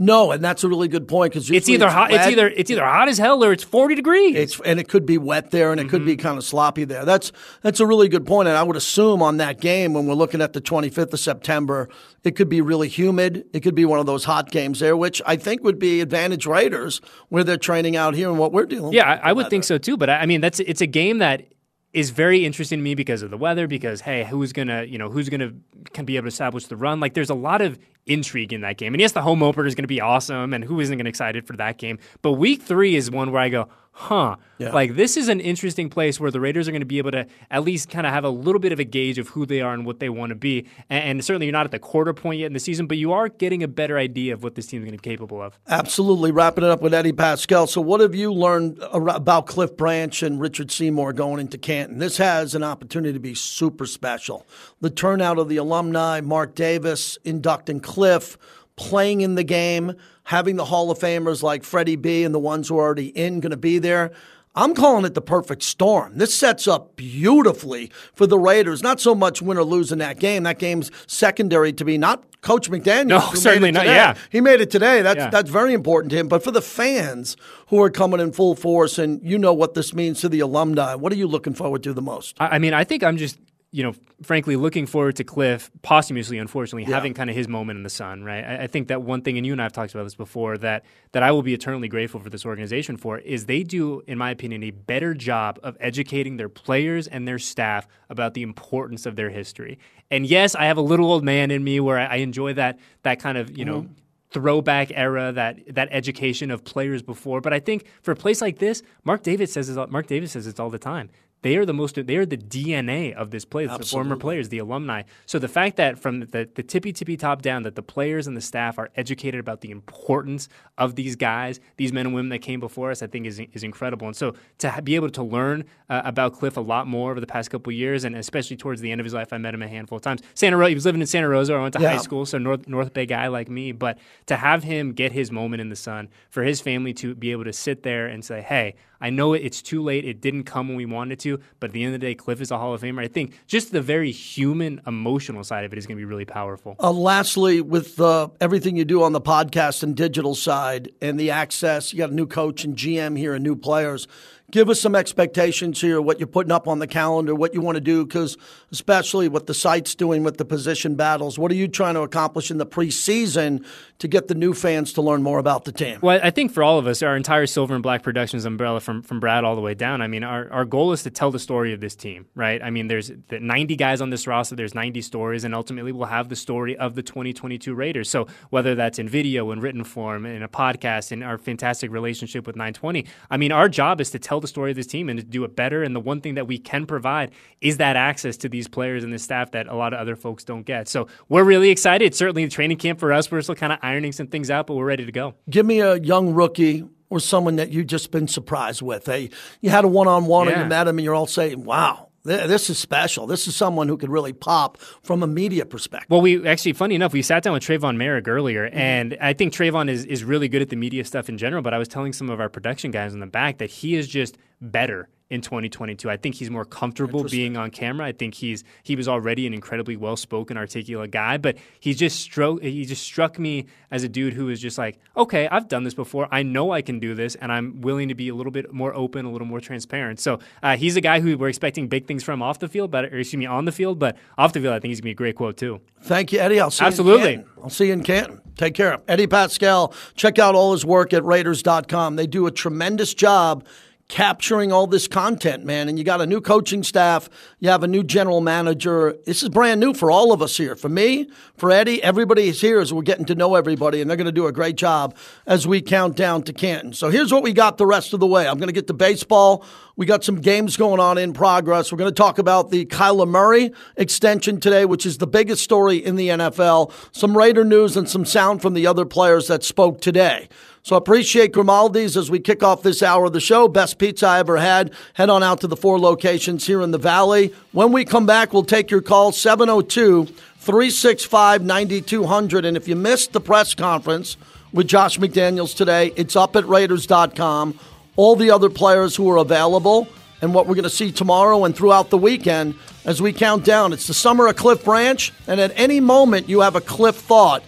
[0.01, 2.12] No, and that's a really good point because It's either hot.
[2.13, 4.34] It's either it's either hot as hell or it's forty degrees.
[4.34, 6.22] It's and it could be wet there, and it could be Mm-hmm.
[6.25, 7.03] kind of sloppy there.
[7.03, 10.13] That's that's a really good point, and I would assume on that game when we're
[10.13, 11.89] looking at the 25th of September,
[12.24, 13.44] it could be really humid.
[13.51, 16.46] It could be one of those hot games there, which I think would be advantage
[16.46, 18.94] Raiders where they're training out here and what we're dealing.
[18.94, 19.20] Yeah, with.
[19.25, 19.98] I, I would think so too.
[19.98, 21.44] But I I mean, that's it's a game that
[21.91, 23.67] is very interesting to me because of the weather.
[23.67, 25.51] Because hey, who's gonna you know who's gonna
[25.93, 27.00] can be able to establish the run?
[27.00, 28.93] Like, there's a lot of intrigue in that game.
[28.93, 31.55] And yes, the home opener is to be awesome, and who isn't be excited for
[31.58, 32.00] that game?
[32.22, 33.69] But week three is one where I go,
[34.00, 34.72] huh, Yeah.
[34.72, 37.25] like this is an interesting place where the Raiders are going to be able to
[37.51, 39.74] at least kind of have a little bit of a gauge of who they are
[39.74, 40.65] and what they want to be.
[40.89, 43.12] And, and certainly, you're not at the quarter point yet in the season, but you
[43.12, 45.60] are getting a better idea of what this team is going to be capable of.
[45.68, 46.32] Absolutely.
[46.32, 47.68] Wrapping it up with Eddie Paskal.
[47.68, 52.00] So, what have you learned about Cliff Branch and Richard Seymour going into Canton?
[52.00, 54.48] This has an opportunity to be super special.
[54.79, 58.38] The turnout of the alumni, Mark Davis inducting Cliff,
[58.77, 59.94] playing in the game,
[60.29, 63.39] having the Hall of Famers like Freddie B and the ones who are already in
[63.39, 64.12] going to be there.
[64.53, 66.19] I'm calling it the perfect storm.
[66.19, 68.83] This sets up beautifully for the Raiders.
[68.83, 70.43] Not so much win or lose in that game.
[70.43, 73.07] That game's secondary to be not Coach McDaniel.
[73.07, 73.81] No, certainly not.
[73.81, 73.95] today.
[73.95, 74.13] Yeah.
[74.29, 75.01] He made it today.
[75.01, 75.29] That's Yeah.
[75.31, 76.27] that's very important to him.
[76.27, 77.36] But for the fans
[77.67, 80.93] who are coming in full force, and you know what this means to the alumni,
[80.93, 82.36] what are you looking forward to the most?
[82.39, 83.39] I mean, I think I'm just,
[83.71, 87.83] you know, frankly, looking forward to Cliff posthumously, unfortunately, having kind of his moment in
[87.83, 88.43] the sun, right?
[88.43, 90.57] I, I think that one thing, and you and I have talked about this before,
[90.57, 94.17] that that I will be eternally grateful for this organization for is they do, in
[94.17, 99.05] my opinion, a better job of educating their players and their staff about the importance
[99.05, 99.77] of their history.
[100.09, 102.79] And yes, I have a little old man in me where I, I enjoy that
[103.03, 103.81] that kind of, you know.
[103.81, 103.93] Mm-hmm.
[104.31, 108.59] Throwback era, that that education of players before, but I think for a place like
[108.59, 111.09] this, Mark Davis says Mark Davis says it's all the time.
[111.41, 111.96] They are the most.
[112.05, 113.69] They are the DNA of this place.
[113.69, 115.03] The former players, the alumni.
[115.25, 118.36] So the fact that from the, the tippy tippy top down, that the players and
[118.36, 122.39] the staff are educated about the importance of these guys, these men and women that
[122.39, 124.08] came before us, I think is is incredible.
[124.08, 127.27] And so to be able to learn uh, about Cliff a lot more over the
[127.27, 129.62] past couple of years, and especially towards the end of his life, I met him
[129.62, 130.21] a handful of times.
[130.34, 130.69] Santa Rosa.
[130.69, 131.54] He was living in Santa Rosa.
[131.54, 131.91] I went to Yeah.
[131.91, 133.71] high school, so North North Bay guy like me.
[133.71, 137.32] But to have him get his moment in the sun, for his family to be
[137.32, 140.05] able to sit there and say, "Hey, I know it's too late.
[140.05, 142.41] It didn't come when we wanted to, but at the end of the day, Cliff
[142.41, 145.79] is a Hall of Famer." I think just the very human, emotional side of it
[145.79, 146.75] is going to be really powerful.
[146.79, 151.31] Uh, lastly, with uh, everything you do on the podcast and digital side and the
[151.31, 154.07] access, you got a new coach and GM here and new players.
[154.51, 157.75] Give us some expectations here, what you're putting up on the calendar, what you want
[157.75, 158.38] to do, because
[158.71, 161.38] especially what the site's doing with the position battles.
[161.38, 163.65] What are you trying to accomplish in the preseason
[163.99, 165.99] to get the new fans to learn more about the team?
[166.01, 169.01] Well, I think for all of us, our entire Silver and Black Productions umbrella from,
[169.01, 171.39] from Brad all the way down, I mean, our, our goal is to tell the
[171.39, 172.62] story of this team, right?
[172.63, 176.29] I mean, there's 90 guys on this roster, there's 90 stories, and ultimately we'll have
[176.29, 178.09] the story of the 2022 Raiders.
[178.09, 182.47] So whether that's in video, in written form, in a podcast, in our fantastic relationship
[182.47, 185.19] with 920, I mean, our job is to tell the story of this team and
[185.19, 185.84] to do it better.
[185.84, 189.13] And the one thing that we can provide is that access to these players and
[189.13, 190.88] the staff that a lot of other folks don't get.
[190.88, 192.15] So we're really excited.
[192.15, 193.32] Certainly a training camp for us.
[193.32, 195.36] We're still kind of ironing some things out, but we're ready to go.
[195.49, 199.06] Give me a young rookie or someone that you've just been surprised with.
[199.06, 199.30] Hey,
[199.62, 202.09] you had a one on one and you met him and you're all saying, wow,
[202.23, 203.27] this is special.
[203.27, 206.10] This is someone who could really pop from a media perspective.
[206.10, 208.77] Well, we actually, funny enough, we sat down with Tre'von Moehrig earlier, mm-hmm.
[208.77, 211.62] and I think Tre'von is, is really good at the media stuff in general.
[211.62, 214.08] But I was telling some of our production guys in the back that he is
[214.08, 216.10] just better in 2022.
[216.10, 218.08] I think he's more comfortable being on camera.
[218.08, 222.20] I think he's he was already an incredibly well spoken, articulate guy, but he just
[222.20, 225.84] struck he just struck me as a dude who was just like, okay, I've done
[225.84, 226.28] this before.
[226.32, 228.94] I know I can do this, and I'm willing to be a little bit more
[228.96, 230.20] open, a little more transparent.
[230.20, 233.06] So uh, he's a guy who we're expecting big things from off the field, but
[233.06, 235.12] or excuse me, on the field, but off the field, I think he's gonna be
[235.12, 235.80] a great quote too.
[236.02, 236.60] Thank you, Eddie.
[236.60, 237.22] I'll see Absolutely.
[237.22, 237.63] you in Canton.
[237.63, 238.42] I'll see you in Canton.
[238.58, 238.98] Take care.
[239.08, 242.15] Eddie Paskal, check out all his work at Raiders.com.
[242.15, 243.65] They do a tremendous job
[244.10, 245.88] capturing all this content, man.
[245.88, 249.15] And you got a new coaching staff, you have a new general manager.
[249.26, 250.76] This is brand new for all of us here.
[250.76, 254.17] For me, for Eddie, everybody is here as we're getting to know everybody, and they're
[254.17, 256.91] going to do a great job as we count down to Canton.
[256.93, 258.48] So here's what we got the rest of the way.
[258.48, 259.63] I'm going to get to baseball.
[259.95, 261.91] We got some games going on in progress.
[261.91, 265.98] We're going to talk about the Kyler Murray extension today, which is the biggest story
[265.98, 266.91] in the NFL.
[267.12, 270.50] Some Raider news and some sound from the other players that spoke today.
[270.89, 273.67] So appreciate Grimaldi's as we kick off this hour of the show.
[273.67, 274.91] Best pizza I ever had.
[275.13, 277.54] Head on out to the four locations here in the Valley.
[277.73, 282.65] When we come back, we'll take your call 702 365 9200.
[282.65, 284.36] And if you missed the press conference
[284.73, 287.80] with Josh McDaniels today, it's up at Raiders.com.
[288.15, 290.08] All the other players who are available
[290.41, 292.73] and what we're going to see tomorrow and throughout the weekend
[293.06, 293.93] as we count down.
[293.93, 297.62] It's the summer of Cliff Branch, and at any moment you have a Cliff thought,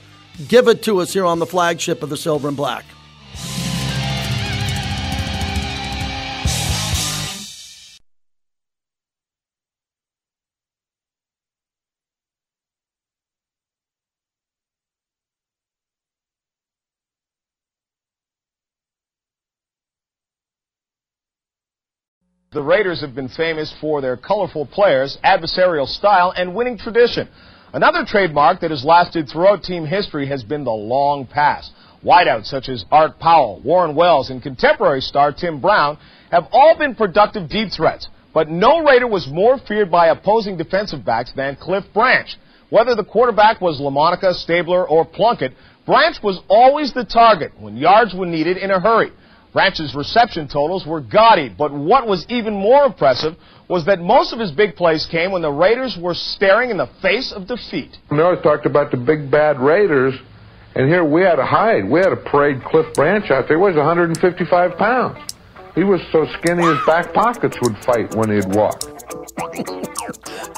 [0.48, 2.84] give it to us here on the flagship of the Silver and Black.
[22.54, 27.30] The Raiders have been famous for their colorful players, adversarial style, and winning tradition.
[27.72, 31.72] Another trademark that has lasted throughout team history has been the long pass.
[32.04, 35.98] Wideouts such as Art Powell, Warren Wells, and contemporary star Tim Brown
[36.32, 38.10] have all been productive deep threats.
[38.34, 42.36] But no Raider was more feared by opposing defensive backs than Cliff Branch.
[42.70, 45.54] Whether the quarterback was Lamonica, Stabler, or Plunkett,
[45.86, 49.12] Branch was always the target when yards were needed in a hurry.
[49.52, 53.36] Branch's reception totals were gaudy, but what was even more impressive
[53.68, 56.90] was that most of his big plays came when the Raiders were staring in the
[57.02, 57.98] face of defeat.
[58.10, 60.16] Always talked about the big bad Raiders,
[60.76, 61.90] and here we had to hide.
[61.90, 63.58] We had to parade Cliff Branch out there.
[63.58, 65.18] He was 155 pounds.
[65.76, 68.82] He was so skinny his back pockets would fight when he'd walk.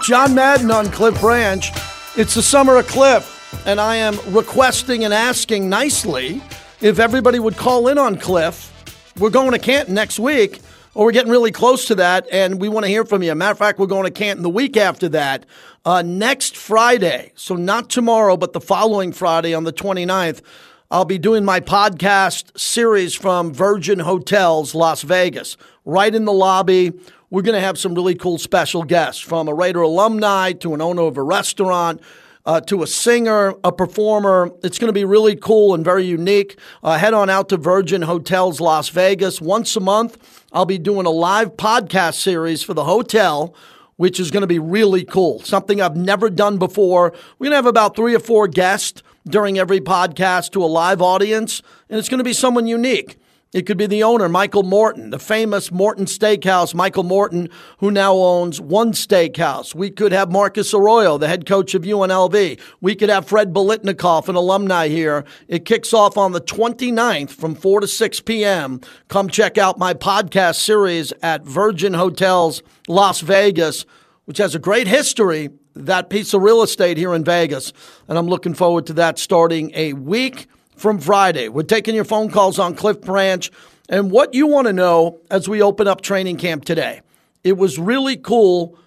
[0.03, 1.69] John Madden on Cliff Branch.
[2.15, 6.41] It's the summer of Cliff, and I am requesting and asking nicely
[6.81, 8.71] if everybody would call in on Cliff
[9.19, 10.59] we're going to Canton next week,
[10.95, 13.33] or we're getting really close to that, and we want to hear from you.
[13.35, 15.45] Matter of fact, we're going to Canton the week after that.
[15.85, 20.41] Uh, next Friday, so not tomorrow, but the following Friday on the 29th,
[20.89, 26.93] I'll be doing my podcast series from Virgin Hotels, Las Vegas, right in the lobby.
[27.29, 30.79] We're going to have some really cool special guests from a Raider alumni to an
[30.79, 31.99] owner of a restaurant
[32.45, 34.51] uh, to a singer, a performer.
[34.63, 36.57] It's going to be really cool and very unique.
[36.81, 39.41] Uh, head on out to Virgin Hotels Las Vegas.
[39.41, 43.53] Once a month, I'll be doing a live podcast series for the hotel
[43.97, 45.39] which is going to be really cool.
[45.39, 47.13] Something I've never done before.
[47.37, 51.01] We're going to have about three or four guests during every podcast to a live
[51.01, 53.17] audience, and it's going to be someone unique.
[53.53, 58.15] It could be the owner, Michael Morton, the famous Morton Steakhouse, Michael Morton, who now
[58.15, 59.75] owns one steakhouse.
[59.75, 62.59] We could have Marcus Arroyo, the head coach of UNLV.
[62.81, 65.23] We could have Fred Biletnikoff, an alumni here.
[65.47, 68.81] It kicks off on the 29th from 4 to 6 p.m.
[69.07, 73.85] Come check out my podcast series at Virgin Hotels Las Vegas,
[74.25, 77.71] which has a great history, that piece of real estate here in Vegas.
[78.07, 81.49] And I'm looking forward to that starting a week from Friday.
[81.49, 83.49] We're taking your phone calls on Cliff Branch
[83.89, 87.01] and what you want to know as we open up training camp today.
[87.43, 88.77] It was really cool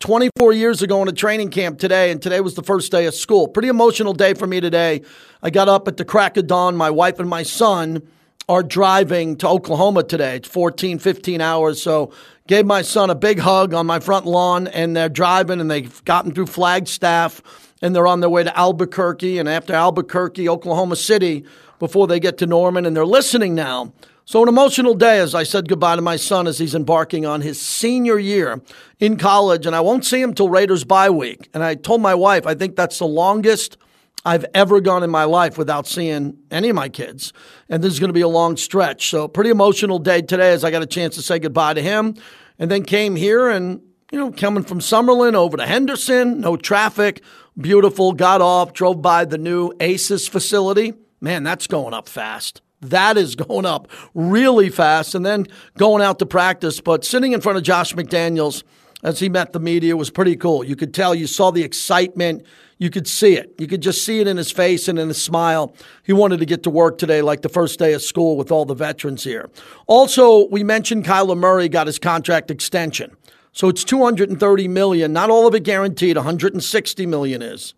[0.00, 3.14] 24 years ago in a training camp today, and today was the first day of
[3.14, 3.48] school.
[3.48, 5.02] Pretty emotional day for me today.
[5.42, 6.76] I got up at the crack of dawn.
[6.76, 8.06] My wife and my son
[8.48, 10.36] are driving to Oklahoma today.
[10.36, 11.80] It's 14, 15 hours.
[11.80, 12.12] So
[12.46, 16.04] gave my son a big hug on my front lawn, and they're driving, and they've
[16.04, 17.42] gotten through Flagstaff
[17.84, 21.44] and they're on their way to Albuquerque and after Albuquerque, Oklahoma City
[21.78, 23.92] before they get to Norman, and they're listening now.
[24.24, 27.42] So, an emotional day as I said goodbye to my son as he's embarking on
[27.42, 28.62] his senior year
[29.00, 31.50] in college, and I won't see him till Raiders bye week.
[31.52, 33.76] And I told my wife, I think that's the longest
[34.24, 37.34] I've ever gone in my life without seeing any of my kids.
[37.68, 39.10] And this is going to be a long stretch.
[39.10, 42.14] So, pretty emotional day today as I got a chance to say goodbye to him
[42.58, 43.82] and then came here and,
[44.14, 47.22] you know, coming from Summerlin over to Henderson, no traffic,
[47.56, 48.12] Beautiful.
[48.12, 50.94] Got off, drove by the new ACES facility.
[51.20, 52.62] Man, that's going up fast.
[52.80, 55.14] That is going up really fast.
[55.14, 55.46] And then
[55.78, 56.80] going out to practice.
[56.80, 58.64] But sitting in front of Josh McDaniels
[59.04, 60.64] as he met the media was pretty cool.
[60.64, 62.44] You could tell, you saw the excitement.
[62.78, 63.54] You could see it.
[63.58, 65.76] You could just see it in his face and in his smile.
[66.02, 68.64] He wanted to get to work today like the first day of school with all
[68.64, 69.48] the veterans here.
[69.86, 73.16] Also, we mentioned Kyler Murray got his contract extension.
[73.54, 77.72] So it's 230 million, not all of it guaranteed, 160 million is.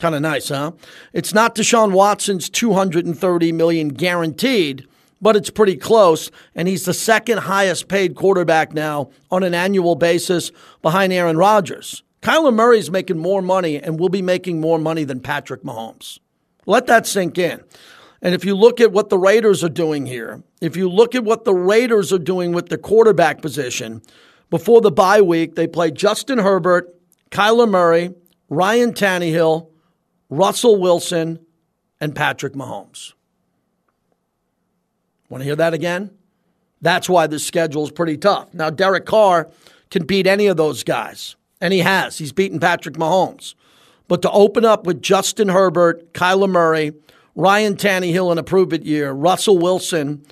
[0.00, 0.72] Kind of nice, huh?
[1.12, 4.88] It's not Deshaun Watson's 230 million guaranteed,
[5.20, 9.94] but it's pretty close and he's the second highest paid quarterback now on an annual
[9.94, 10.50] basis
[10.82, 12.02] behind Aaron Rodgers.
[12.22, 16.18] Kyler Murray's making more money and will be making more money than Patrick Mahomes.
[16.66, 17.62] Let that sink in.
[18.20, 21.24] And if you look at what the Raiders are doing here, if you look at
[21.24, 24.02] what the Raiders are doing with the quarterback position,
[24.50, 26.94] before the bye week, they play Justin Herbert,
[27.30, 28.12] Kyler Murray,
[28.48, 29.68] Ryan Tannehill,
[30.28, 31.38] Russell Wilson,
[32.00, 33.12] and Patrick Mahomes.
[35.28, 36.10] Want to hear that again?
[36.82, 38.52] That's why the schedule is pretty tough.
[38.52, 39.50] Now, Derek Carr
[39.90, 42.18] can beat any of those guys, and he has.
[42.18, 43.54] He's beaten Patrick Mahomes.
[44.08, 46.92] But to open up with Justin Herbert, Kyler Murray,
[47.36, 50.24] Ryan Tannehill in a prove it year, Russell Wilson,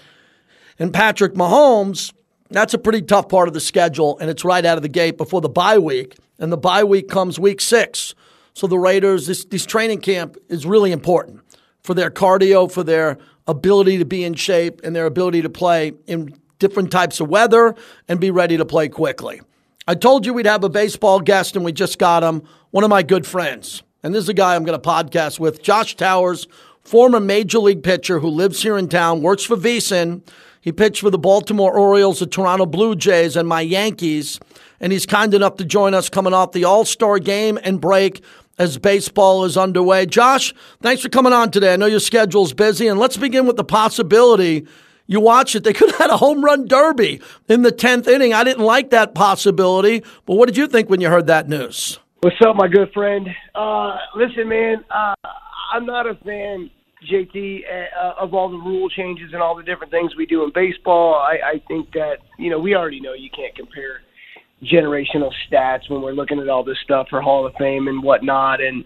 [0.79, 2.13] and Patrick Mahomes,
[2.57, 5.17] that's a pretty tough part of the schedule, and it's right out of the gate
[5.17, 6.17] before the bye week.
[6.39, 8.15] And the bye week comes week six.
[8.55, 11.41] So the Raiders, this, this training camp is really important
[11.83, 15.93] for their cardio, for their ability to be in shape, and their ability to play
[16.07, 17.75] in different types of weather
[18.09, 19.41] and be ready to play quickly.
[19.87, 22.91] I told you we'd have a baseball guest, and we just got him, one of
[22.91, 23.83] my good friends.
[24.03, 26.47] And this is a guy I'm going to podcast with, Josh Towers,
[26.83, 30.23] former major league pitcher who lives here in town, works for VSiN.
[30.61, 34.41] He pitched for the Baltimore Orioles, the Toronto Blue Jays, and my Yankees.
[34.81, 38.23] And he's kind enough to join us coming off the All Star game and break
[38.59, 40.07] as baseball is underway.
[40.07, 41.73] Josh, thanks for coming on today.
[41.73, 44.67] I know your schedule's busy, and let's begin with the possibility.
[45.07, 48.35] You watch it, they could have had a home run derby in the 10th inning.
[48.35, 51.99] I didn't like that possibility, but what did you think when you heard that news?
[52.21, 53.29] What's up, my good friend?
[53.55, 55.15] Uh, listen, man, uh,
[55.73, 56.69] I'm not a fan,
[57.07, 60.53] JT, uh, of all the rule changes and all the different things we do in
[60.53, 61.15] baseball.
[61.15, 64.01] I, I think that, you know, we already know you can't compare
[64.63, 68.61] generational stats when we're looking at all this stuff for Hall of Fame and whatnot
[68.61, 68.85] and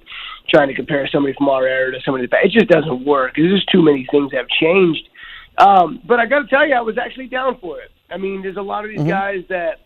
[0.50, 3.32] trying to compare somebody from our era to somebody that it just doesn't work.
[3.36, 5.08] There's just too many things have changed.
[5.58, 7.90] Um, but I got to tell you, I was actually down for it.
[8.10, 9.08] I mean, there's a lot of these mm-hmm.
[9.08, 9.80] guys that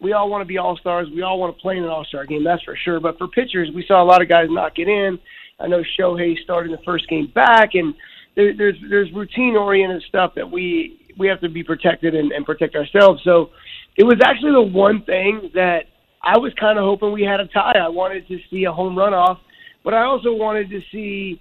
[0.00, 1.08] we all want to be all stars.
[1.14, 3.00] We all want to play in an all star game, that's for sure.
[3.00, 5.18] But for pitchers, we saw a lot of guys not get in.
[5.62, 7.94] I know Shohei started the first game back, and
[8.34, 12.44] there, there's there's routine oriented stuff that we we have to be protected and, and
[12.44, 13.22] protect ourselves.
[13.24, 13.50] So
[13.96, 15.84] it was actually the one thing that
[16.22, 17.78] I was kind of hoping we had a tie.
[17.78, 19.38] I wanted to see a home run off,
[19.84, 21.40] but I also wanted to see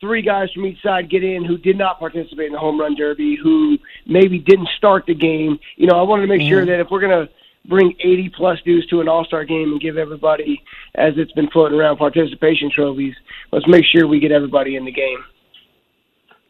[0.00, 2.94] three guys from each side get in who did not participate in the home run
[2.94, 5.58] derby, who maybe didn't start the game.
[5.76, 6.48] You know, I wanted to make mm-hmm.
[6.48, 7.32] sure that if we're going to
[7.66, 10.62] bring 80 plus dudes to an all star game and give everybody,
[10.94, 13.14] as it's been floating around, participation trophies,
[13.52, 15.24] let's make sure we get everybody in the game.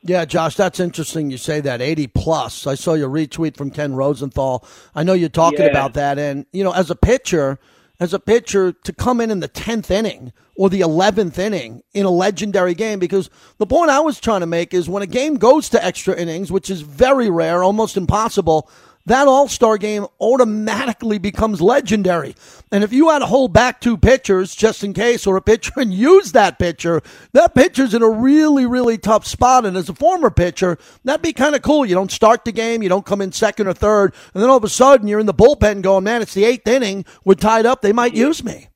[0.04, 1.30] Yeah, Josh, that's interesting.
[1.30, 2.66] You say that 80 plus.
[2.66, 4.66] I saw your retweet from Ken Rosenthal.
[4.96, 5.66] I know you're talking yeah.
[5.66, 6.18] about that.
[6.18, 7.60] And, you know, as a pitcher,
[8.00, 12.04] as a pitcher to come in in the 10th inning or the 11th inning in
[12.04, 15.36] a legendary game because the point I was trying to make is when a game
[15.36, 18.68] goes to extra innings, which is very rare, almost impossible,
[19.06, 22.34] that All Star game automatically becomes legendary.
[22.70, 25.72] And if you had to hold back two pitchers just in case, or a pitcher
[25.76, 29.66] and use that pitcher, that pitcher's in a really, really tough spot.
[29.66, 31.84] And as a former pitcher, that'd be kind of cool.
[31.84, 34.56] You don't start the game, you don't come in second or third, and then all
[34.56, 37.66] of a sudden you're in the bullpen going, man, it's the eighth inning, we're tied
[37.66, 38.68] up, they might use me.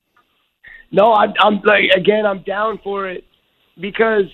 [0.91, 3.25] No, I'm, I'm like, again, I'm down for it
[3.79, 4.25] because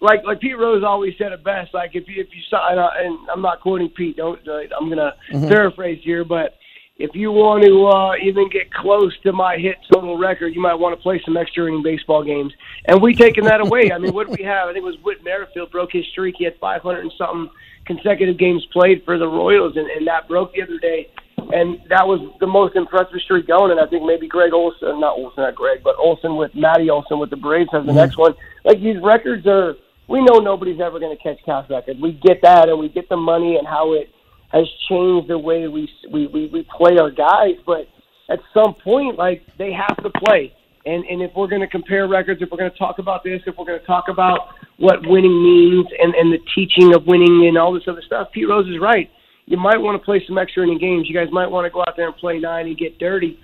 [0.00, 1.74] like like Pete Rose always said it best.
[1.74, 4.16] Like if you if you and, I, and I'm not quoting Pete.
[4.16, 5.48] Don't I'm gonna mm-hmm.
[5.48, 6.56] paraphrase here, but
[7.00, 10.74] if you want to uh, even get close to my hit total record, you might
[10.74, 12.52] want to play some extra inning baseball games.
[12.84, 13.90] And we taken that away.
[13.90, 14.68] I mean, what did we have?
[14.68, 16.34] I think it was Whit Merrifield broke his streak.
[16.36, 17.48] He had 500 and something
[17.86, 21.08] consecutive games played for the Royals, and, and that broke the other day.
[21.38, 23.70] And that was the most impressive streak going.
[23.70, 27.18] And I think maybe Greg Olson, not Olson, not Greg, but Olson with Matty Olson
[27.18, 27.96] with the Braves has the mm-hmm.
[27.96, 28.34] next one.
[28.64, 29.74] Like these records are
[30.10, 32.00] we know nobody's ever going to catch Cal's record.
[32.00, 34.10] We get that, and we get the money and how it
[34.52, 37.54] has changed the way we we we, we play our guys.
[37.64, 37.86] But
[38.28, 40.52] at some point, like they have to play.
[40.84, 43.40] And and if we're going to compare records, if we're going to talk about this,
[43.46, 47.46] if we're going to talk about what winning means and and the teaching of winning
[47.46, 49.08] and all this other stuff, Pete Rose is right.
[49.46, 51.08] You might want to play some extra inning games.
[51.08, 53.38] You guys might want to go out there and play nine and get dirty.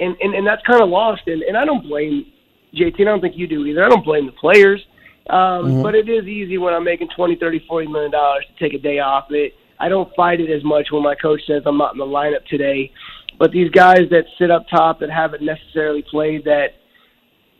[0.00, 1.22] And and, and that's kind of lost.
[1.26, 2.26] And and I don't blame
[2.74, 3.00] JT.
[3.00, 3.84] I don't think you do either.
[3.84, 4.84] I don't blame the players.
[5.28, 5.82] Um, mm-hmm.
[5.82, 8.82] But it is easy when I'm making twenty, thirty, forty million dollars to take a
[8.82, 9.26] day off.
[9.30, 12.06] It I don't fight it as much when my coach says I'm not in the
[12.06, 12.90] lineup today.
[13.38, 16.68] But these guys that sit up top that haven't necessarily played that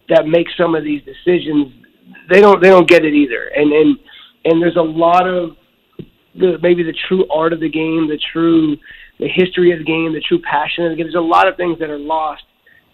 [0.09, 1.73] that make some of these decisions,
[2.31, 3.51] they don't they don't get it either.
[3.55, 3.99] And and
[4.45, 5.57] and there's a lot of
[6.35, 8.77] the maybe the true art of the game, the true
[9.19, 11.07] the history of the game, the true passion of the game.
[11.07, 12.43] There's a lot of things that are lost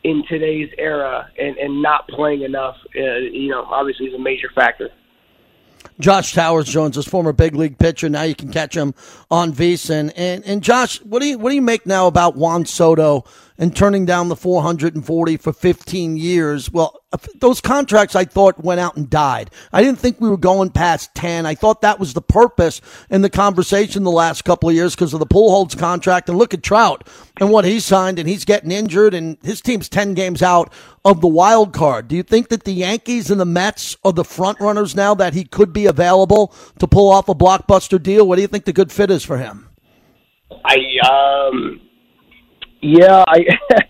[0.04, 4.50] in today's era and, and not playing enough, uh, you know, obviously is a major
[4.54, 4.90] factor.
[6.00, 8.08] Josh Towers joins us, former big league pitcher.
[8.08, 8.94] Now you can catch him
[9.30, 10.12] on VSiN.
[10.16, 13.24] And and Josh, what do you what do you make now about Juan Soto
[13.56, 16.70] and turning down the 440 for 15 years.
[16.70, 17.00] Well,
[17.36, 19.50] those contracts I thought went out and died.
[19.72, 21.46] I didn't think we were going past 10.
[21.46, 25.14] I thought that was the purpose in the conversation the last couple of years because
[25.14, 26.28] of the Pujols contract.
[26.28, 29.88] And look at Trout and what he signed, and he's getting injured, and his team's
[29.88, 30.72] 10 games out
[31.04, 32.08] of the wild card.
[32.08, 35.34] Do you think that the Yankees and the Mets are the front runners now that
[35.34, 38.26] he could be available to pull off a blockbuster deal?
[38.26, 39.68] What do you think the good fit is for him?
[40.64, 40.76] I
[41.08, 41.80] um,
[42.84, 43.38] yeah, I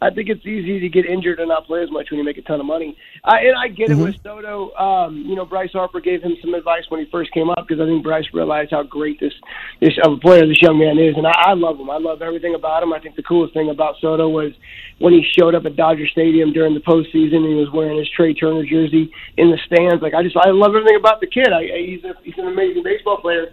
[0.00, 2.38] I think it's easy to get injured and not play as much when you make
[2.38, 2.96] a ton of money.
[3.24, 4.00] I, and I get Mm-hmm.
[4.00, 4.72] it with Soto.
[4.74, 7.80] Um, you know, Bryce Harper gave him some advice when he first came up because
[7.82, 9.32] I think Bryce realized how great this
[9.80, 11.90] this of a player this young man is, and I, I love him.
[11.90, 12.92] I love everything about him.
[12.92, 14.52] I think the coolest thing about Soto was
[14.98, 17.42] when he showed up at Dodger Stadium during the postseason.
[17.42, 20.02] and He was wearing his Trea Turner jersey in the stands.
[20.02, 21.48] Like I just I love everything about the kid.
[21.52, 23.46] I, I he's a, he's an amazing baseball player.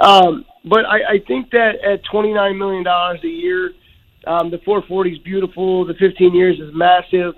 [0.00, 3.70] Um, but I, I think that at twenty nine million dollars a year.
[4.26, 5.84] Um, the 440 is beautiful.
[5.84, 7.34] The 15 years is massive.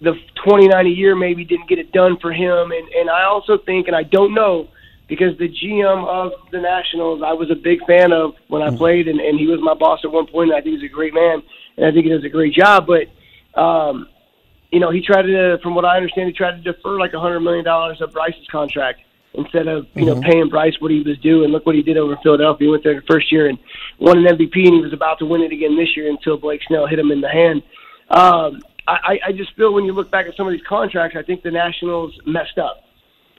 [0.00, 3.58] The 29 a year maybe didn't get it done for him, and and I also
[3.58, 4.68] think, and I don't know,
[5.08, 9.08] because the GM of the Nationals, I was a big fan of when I played,
[9.08, 10.50] and, and he was my boss at one point.
[10.50, 11.42] And I think he's a great man,
[11.76, 12.86] and I think he does a great job.
[12.86, 14.08] But um,
[14.70, 17.20] you know, he tried to, from what I understand, he tried to defer like a
[17.20, 19.00] hundred million dollars of Bryce's contract
[19.34, 21.44] instead of you know paying Bryce what he was due.
[21.44, 22.66] And look what he did over in Philadelphia.
[22.66, 23.58] He went there the first year and
[23.98, 26.60] won an MVP, and he was about to win it again this year until Blake
[26.66, 27.62] Snell hit him in the hand.
[28.10, 31.22] Um, I, I just feel when you look back at some of these contracts, I
[31.22, 32.84] think the Nationals messed up.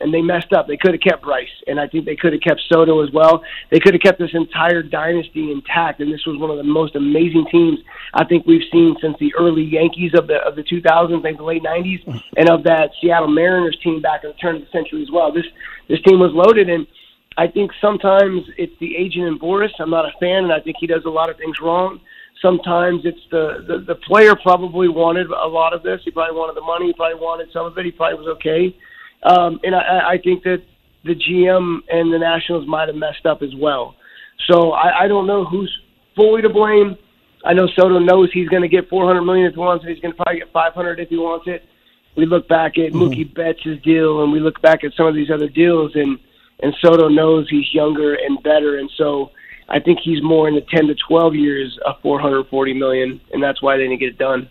[0.02, 0.68] And they messed up.
[0.68, 3.44] They could have kept Bryce, and I think they could have kept Soto as well.
[3.70, 6.96] They could have kept this entire dynasty intact, and this was one of the most
[6.96, 7.80] amazing teams
[8.14, 11.44] I think we've seen since the early Yankees of the of the 2000s, maybe the
[11.44, 15.02] late 90s, and of that Seattle Mariners team back in the turn of the century
[15.02, 15.32] as well.
[15.32, 15.46] This
[15.88, 16.88] this team was loaded, and
[17.38, 19.70] I think sometimes it's the agent in Boras.
[19.80, 22.00] I'm not a fan, and I think he does a lot of things wrong.
[22.42, 26.02] Sometimes it's the, the the player probably wanted a lot of this.
[26.06, 26.88] He probably wanted the money.
[26.88, 27.86] He probably wanted some of it.
[27.86, 28.76] He probably was okay.
[29.24, 30.64] Um, and I, I think that
[31.04, 33.96] the GM and the Nationals might have messed up as well.
[34.50, 35.72] So I, I don't know who's
[36.16, 36.98] fully to blame.
[37.46, 39.90] I know Soto knows he's going to get 400 million if he wants it.
[39.90, 41.64] He's going to probably get 500 if he wants it.
[42.18, 45.30] We look back at Mookie Betts' deal, and we look back at some of these
[45.32, 46.20] other deals, and
[46.62, 49.32] and Soto knows he's younger and better, and so
[49.70, 53.62] I think he's more in the 10 to 12 years of 440 million, and that's
[53.62, 54.50] why they didn't get it done.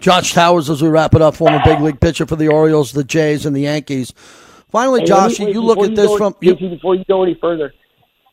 [0.00, 3.04] Josh Towers, as we wrap it up, former big league pitcher for the Orioles, the
[3.04, 4.12] Jays, and the Yankees.
[4.70, 6.34] Finally, Hey, Josh, wait, you look at this go- from.
[6.34, 7.72] JT, before you go any further.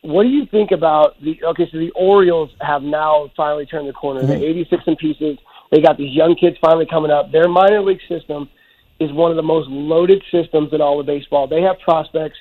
[0.01, 1.43] What do you think about the?
[1.43, 4.21] Okay, so the Orioles have now finally turned the corner.
[4.21, 4.39] Mm-hmm.
[4.39, 5.37] They're 86 in pieces.
[5.71, 7.31] They got these young kids finally coming up.
[7.31, 8.47] Their minor league system
[8.99, 11.47] is one of the most loaded systems in all of baseball.
[11.47, 12.37] They have prospects.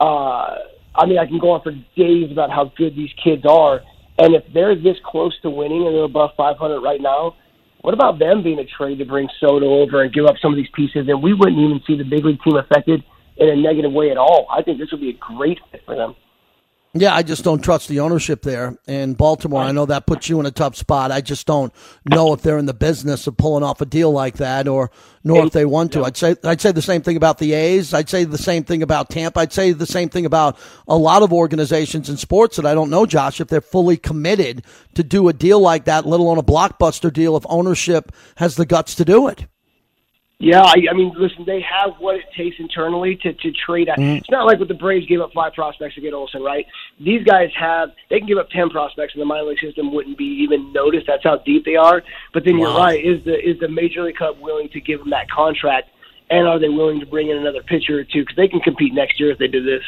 [0.00, 0.56] Uh,
[0.94, 3.82] I mean, I can go on for days about how good these kids are.
[4.18, 7.34] And if they're this close to winning and they're above 500 right now,
[7.82, 10.56] what about them being a trade to bring Soto over and give up some of
[10.56, 11.08] these pieces?
[11.08, 13.02] And we wouldn't even see the big league team affected
[13.36, 14.46] in a negative way at all.
[14.50, 16.14] I think this would be a great fit for them.
[16.94, 19.62] Yeah, I just don't trust the ownership there in Baltimore.
[19.62, 21.10] I know that puts you in a tough spot.
[21.10, 21.72] I just don't
[22.04, 24.90] know if they're in the business of pulling off a deal like that, or
[25.24, 26.04] nor if they want to.
[26.04, 27.94] I'd say I'd say the same thing about the A's.
[27.94, 29.40] I'd say the same thing about Tampa.
[29.40, 32.90] I'd say the same thing about a lot of organizations in sports that I don't
[32.90, 36.42] know, Josh, if they're fully committed to do a deal like that, let alone a
[36.42, 39.46] blockbuster deal, if ownership has the guts to do it.
[40.42, 43.88] Yeah, I, I mean, listen, they have what it takes internally to to trade.
[43.88, 43.96] At.
[43.96, 44.16] Mm-hmm.
[44.16, 46.66] It's not like what the Braves gave up five prospects to get Olson, right?
[46.98, 50.18] These guys have they can give up ten prospects, and the minor league system wouldn't
[50.18, 51.06] be even noticed.
[51.06, 52.02] That's how deep they are.
[52.34, 52.98] But then you're right.
[52.98, 55.90] Is the is the Major League Club willing to give them that contract,
[56.28, 58.92] and are they willing to bring in another pitcher or two because they can compete
[58.92, 59.84] next year if they do this?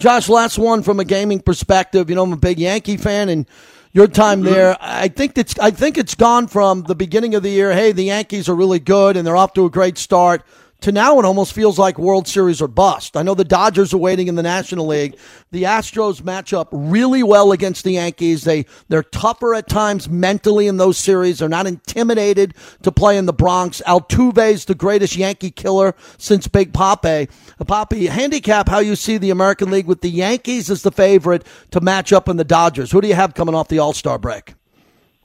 [0.00, 2.10] Josh, last one from a gaming perspective.
[2.10, 3.46] You know, I'm a big Yankee fan, and
[3.92, 7.50] your time there, I think it's I think it's gone from the beginning of the
[7.50, 7.72] year.
[7.72, 10.42] Hey, the Yankees are really good and they're off to a great start.
[10.82, 13.16] To now, it almost feels like World Series or bust.
[13.16, 15.16] I know the Dodgers are waiting in the National League.
[15.50, 18.44] The Astros match up really well against the Yankees.
[18.44, 21.38] They they're tougher at times mentally in those series.
[21.38, 23.82] They're not intimidated to play in the Bronx.
[23.86, 27.28] Altuve's the greatest Yankee killer since Big Pape.
[27.60, 31.46] Uh, Papi, handicap how you see the American League with the Yankees as the favorite
[31.72, 32.90] to match up in the Dodgers.
[32.90, 34.54] Who do you have coming off the All Star break?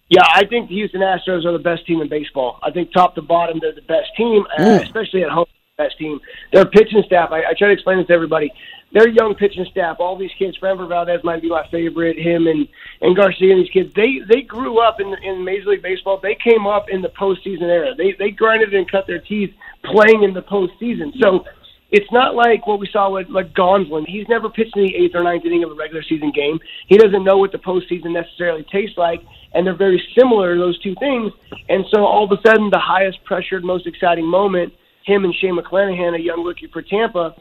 [0.10, 2.60] Yeah, I think the Houston Astros are the best team in baseball.
[2.62, 5.46] I think top to bottom, they're the best team, uh, especially at home.
[5.78, 6.22] Best team.
[6.54, 7.32] Their pitching staff.
[7.32, 8.50] I, I try to explain this to everybody.
[8.94, 9.98] Their young pitching staff.
[10.00, 10.58] All these kids.
[10.58, 12.18] Framber Valdez might be my favorite.
[12.18, 12.66] Him and
[13.02, 13.94] and Garcia and these kids.
[13.94, 16.18] They they grew up in in Major League Baseball.
[16.18, 17.94] They came up in the postseason era.
[17.94, 21.12] They they grinded and cut their teeth playing in the postseason.
[21.20, 21.44] So
[21.92, 24.06] it's not like what we saw with like Gonsolin.
[24.08, 26.60] He's never pitched in the eighth or ninth inning of a regular season game.
[26.88, 29.22] He doesn't know what the postseason necessarily tastes like,
[29.54, 31.32] and they're very similar those two things.
[31.70, 34.74] And so all of a sudden, the highest pressured, most exciting moment,
[35.06, 37.36] him and Shane McClanahan, a young rookie for Tampa,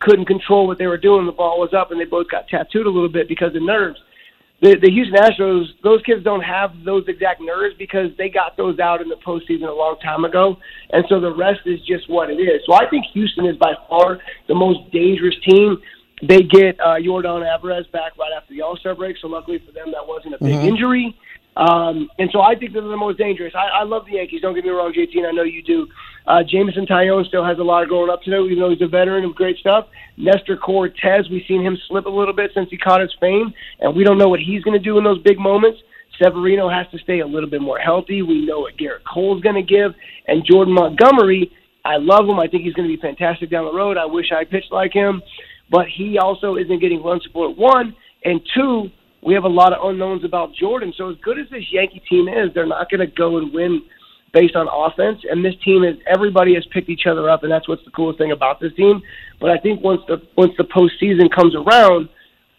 [0.00, 1.26] couldn't control what they were doing.
[1.26, 3.98] The ball was up, and they both got tattooed a little bit because of nerves
[4.60, 8.78] the, the Houston Astros, those kids don't have those exact nerves because they got those
[8.80, 10.56] out in the postseason a long time ago,
[10.90, 12.60] and so the rest is just what it is.
[12.66, 15.78] So I think Houston is by far the most dangerous team.
[16.26, 19.70] They get uh, Yordan Alvarez back right after the All Star break, so luckily for
[19.70, 20.66] them, that wasn't a big Mm-hmm.
[20.66, 21.16] injury.
[21.58, 23.52] Um, and so I think they're the most dangerous.
[23.54, 24.40] I, I love the Yankees.
[24.40, 25.88] Don't get me wrong, JT, and I know you do.
[26.24, 28.86] Uh, Jameson Taillon still has a lot going up to do, even though he's a
[28.86, 29.88] veteran of great stuff.
[30.16, 33.96] Nestor Cortes, we've seen him slip a little bit since he caught his fame, and
[33.96, 35.80] we don't know what he's going to do in those big moments.
[36.22, 38.22] Severino has to stay a little bit more healthy.
[38.22, 39.92] We know what Gerrit Cole's going to give,
[40.28, 41.50] and Jordan Montgomery.
[41.84, 42.38] I love him.
[42.38, 43.96] I think he's going to be fantastic down the road.
[43.96, 45.22] I wish I pitched like him,
[45.70, 47.56] but he also isn't getting run support.
[47.56, 48.90] One and two,
[49.22, 50.92] we have a lot of unknowns about Jordan.
[50.96, 53.82] So as good as this Yankee team is, they're not going to go and win
[54.32, 55.20] based on offense.
[55.28, 58.18] And this team is everybody has picked each other up, and that's what's the coolest
[58.18, 59.02] thing about this team.
[59.40, 62.08] But I think once the once the postseason comes around,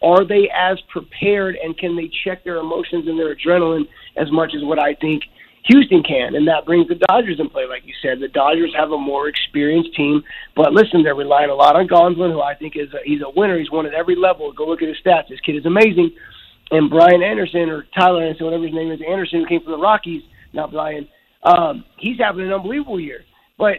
[0.02, 3.86] are they as prepared and can they check their emotions and their adrenaline
[4.16, 5.22] as much as what I think
[5.64, 6.34] Houston can?
[6.34, 8.20] And that brings the Dodgers in play, like you said.
[8.20, 10.22] The Dodgers have a more experienced team,
[10.56, 13.30] but listen, they're relying a lot on Gonsolin, who I think is a, he's a
[13.30, 13.58] winner.
[13.58, 14.52] He's won at every level.
[14.52, 15.28] Go look at his stats.
[15.28, 16.12] This kid is amazing.
[16.70, 19.78] And Brian Anderson or Tyler Anderson, whatever his name is, Anderson, who came from the
[19.78, 21.08] Rockies, not Brian.
[21.42, 23.24] Um, he's having an unbelievable year,
[23.58, 23.78] but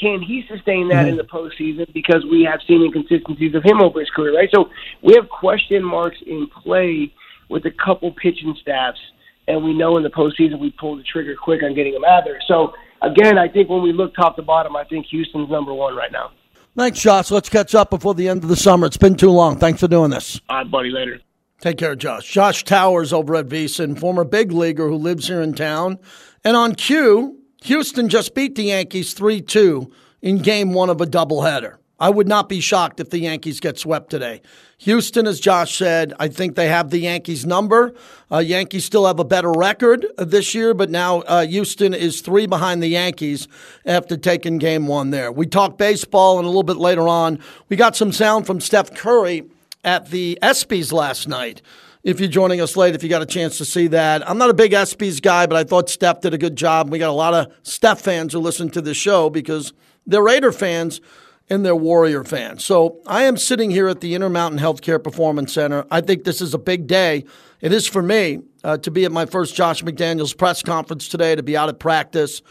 [0.00, 1.92] can he sustain that in the postseason?
[1.92, 4.48] Because we have seen inconsistencies of him over his career, right?
[4.52, 4.70] So
[5.02, 7.12] we have question marks in play
[7.48, 8.98] with a couple pitching staffs,
[9.46, 12.24] and we know in the postseason we pull the trigger quick on getting them out
[12.24, 12.40] there.
[12.48, 12.72] So
[13.02, 16.10] again, I think when we look top to bottom, I think Houston's number one right
[16.10, 16.30] now.
[16.76, 17.30] Thanks, Josh.
[17.30, 18.86] Let's catch up before the end of the summer.
[18.86, 19.58] It's been too long.
[19.58, 20.40] Thanks for doing this.
[20.48, 21.20] All right, buddy, later.
[21.64, 22.30] Take care, Josh.
[22.30, 25.98] Josh Towers over at VSiN, former big leaguer who lives here in town.
[26.44, 29.90] And on cue, Houston just beat the Yankees 3 2
[30.20, 31.76] in game one of a doubleheader.
[31.98, 34.42] I would not be shocked if the Yankees get swept today.
[34.76, 37.94] Houston, as Josh said, I think they have the Yankees' number.
[38.30, 42.44] Uh, Yankees still have a better record this year, but now uh, Houston is three
[42.46, 43.48] behind the Yankees
[43.86, 45.32] after taking game one there.
[45.32, 47.38] We talk baseball, and a little bit later on,
[47.70, 49.44] we got some sound from Steph Curry
[49.84, 51.62] at the ESPYs last night.
[52.02, 54.50] If you're joining us late, if you got a chance to see that, I'm not
[54.50, 56.90] a big ESPYs guy, but I thought Steph did a good job.
[56.90, 59.72] We got a lot of Steph fans who listen to the show because
[60.06, 61.00] they're Raider fans
[61.48, 62.64] and they're Warrior fans.
[62.64, 65.86] So I am sitting here at the Intermountain Healthcare Performance Center.
[65.90, 67.24] I think this is a big day.
[67.60, 71.34] It is for me uh, to be at my first Josh McDaniels press conference today,
[71.34, 72.42] to be out at practice,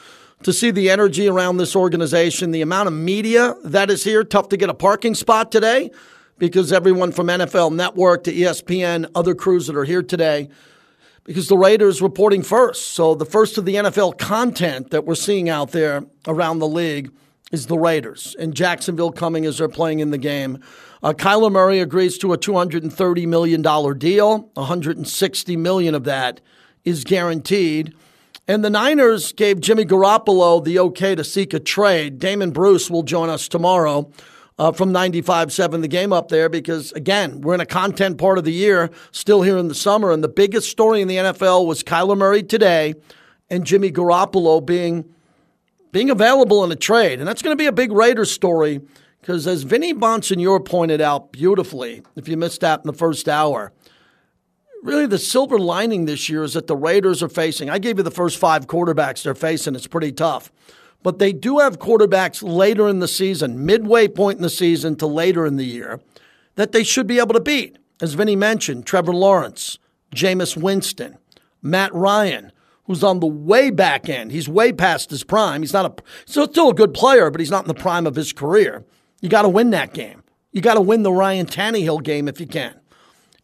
[0.44, 4.24] to see the energy around this organization, the amount of media that is here.
[4.24, 5.92] Tough to get a parking spot today
[6.38, 10.50] because everyone from NFL Network to ESPN, other crews that are here today,
[11.24, 12.90] because the Raiders reporting first.
[12.90, 17.12] So the first of the NFL content that we're seeing out there around the league
[17.52, 20.60] is the Raiders and Jacksonville coming as they're playing in the game.
[21.02, 23.62] Uh, Kyler Murray agrees to a $230 million
[23.98, 24.50] deal.
[24.54, 26.42] 160 million of that
[26.84, 27.94] is guaranteed.
[28.48, 32.20] And the Niners gave Jimmy Garoppolo the okay to seek a trade.
[32.20, 34.12] Damon Bruce will join us tomorrow
[34.60, 38.43] uh, from 95.7 the game up there because, again, we're in a content part of
[38.43, 40.12] the year, still here in the summer.
[40.12, 42.93] And the biggest story in the NFL was Kyler Murray today
[43.49, 45.06] and Jimmy Garoppolo being
[45.91, 47.20] being available in a trade.
[47.20, 48.82] And that's going to be a big Raiders story
[49.22, 53.72] because, as Vinny Bonsignore pointed out beautifully, if you missed that in the first hour,
[54.82, 57.70] really the silver lining this year is that the Raiders are facing.
[57.70, 59.76] I gave you the first five quarterbacks they're facing.
[59.76, 60.51] It's pretty tough.
[61.04, 65.08] But they do have quarterbacks later in the season, midway point in the season to
[65.08, 65.99] later in the year,
[66.56, 67.78] that they should be able to beat.
[68.01, 69.78] As Vinny mentioned, Trevor Lawrence,
[70.16, 71.18] Jameis Winston,
[71.62, 72.51] Matt Ryan,
[72.86, 74.32] who's on the way back end.
[74.32, 75.62] He's way past his prime.
[75.62, 78.16] He's not a still still a good player, but he's not in the prime of
[78.16, 78.84] his career.
[79.22, 80.24] You got to win that game.
[80.51, 82.80] You got to win the Ryan Tannehill game if you can.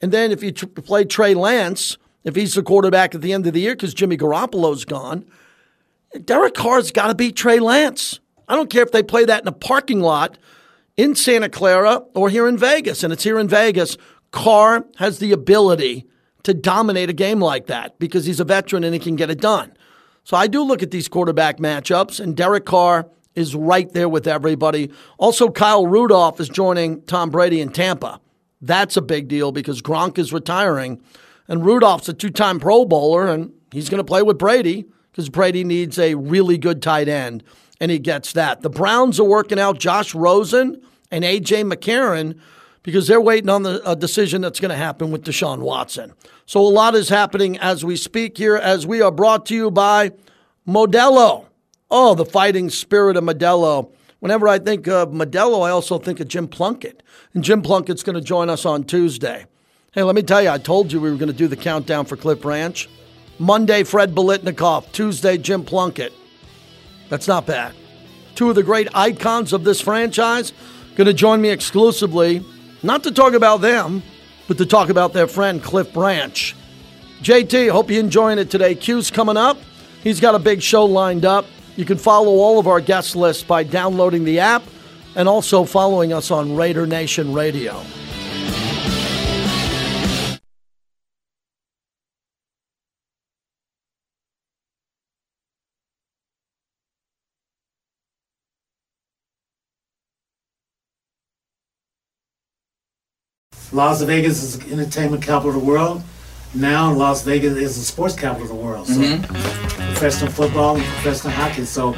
[0.02, 3.48] And then if you tr- play Trey Lance, if he's the quarterback at the end
[3.48, 5.26] of the year because Jimmy Garoppolo's gone,
[6.26, 8.20] Derek Carr's got to beat Trey Lance.
[8.48, 10.38] I don't care if they play that in a parking lot
[10.98, 13.96] in Santa Clara or here in Vegas, and it's here in Vegas.
[14.32, 16.08] Carr has the ability
[16.44, 19.40] to dominate a game like that because he's a veteran and he can get it
[19.40, 19.74] done.
[20.24, 24.28] So I do look at these quarterback matchups, and Derek Carr is right there with
[24.28, 24.92] everybody.
[25.18, 28.20] Also, Kyle Rudolph is joining Tom Brady in Tampa.
[28.62, 31.02] That's a big deal because Gronk is retiring,
[31.48, 34.86] and Rudolph's a two time Pro Bowler, and he's going to play with Brady
[35.20, 37.44] because Brady needs a really good tight end,
[37.82, 38.62] and he gets that.
[38.62, 41.66] The Browns are working out Josh Rosen and A.J.
[41.66, 42.40] McCarron
[42.84, 46.14] because they're waiting on the decision that's going to happen with Deshaun Watson.
[46.46, 49.70] So a lot is happening as we speak here, as we are brought to you
[49.70, 50.14] by
[50.66, 51.48] Modelo.
[51.92, 53.92] Oh, the fighting spirit of Modelo.
[54.20, 57.04] Whenever I think of Modelo, I also think of Jim Plunkett.
[57.34, 59.48] And Jim Plunkett's going to join us on Tuesday.
[59.92, 62.06] Hey, let me tell you, I told you we were going to do the countdown
[62.06, 62.88] for Cliff Branch.
[63.40, 64.92] Monday, Fred Biletnikoff.
[64.92, 66.14] Tuesday, Jim Plunkett.
[67.08, 67.74] That's not bad.
[68.36, 70.54] Two of the great icons of this franchise
[70.96, 72.44] going to join me exclusively,
[72.84, 74.04] not to talk about them,
[74.50, 76.56] but to talk about their friend Cliff Branch.
[77.22, 78.76] JT, hope you're enjoying it today.
[78.76, 79.58] Q's coming up.
[80.04, 81.46] He's got a big show lined up.
[81.78, 84.64] You can follow all of our guest lists by downloading the app
[85.16, 87.82] and also following us on Raider Nation Radio.
[103.72, 106.02] Las Vegas is the entertainment capital of the world.
[106.56, 108.88] Now Las Vegas is the sports capital of the world.
[108.88, 109.94] So Mm-hmm.
[109.94, 111.66] professional football and professional hockey.
[111.66, 111.94] So,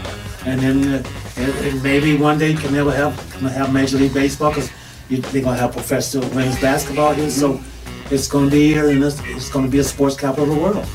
[0.45, 1.03] and then uh,
[1.37, 4.69] and, and maybe one day you can never have have Major League Baseball because
[5.09, 7.29] they're gonna have professional women's basketball here.
[7.29, 7.61] So
[8.09, 10.85] it's gonna be here, and it's, it's gonna be a sports capital of the world.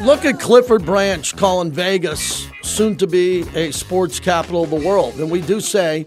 [0.00, 5.14] Look at Clifford Branch calling Vegas soon to be a sports capital of the world.
[5.18, 6.06] And we do say,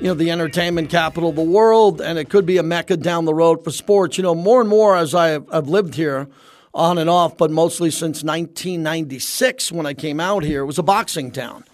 [0.00, 3.24] you know, the entertainment capital of the world, and it could be a mecca down
[3.24, 4.18] the road for sports.
[4.18, 6.28] You know, more and more as I have, I've lived here
[6.74, 10.82] on and off, but mostly since 1996 when I came out here, it was a
[10.82, 11.64] boxing town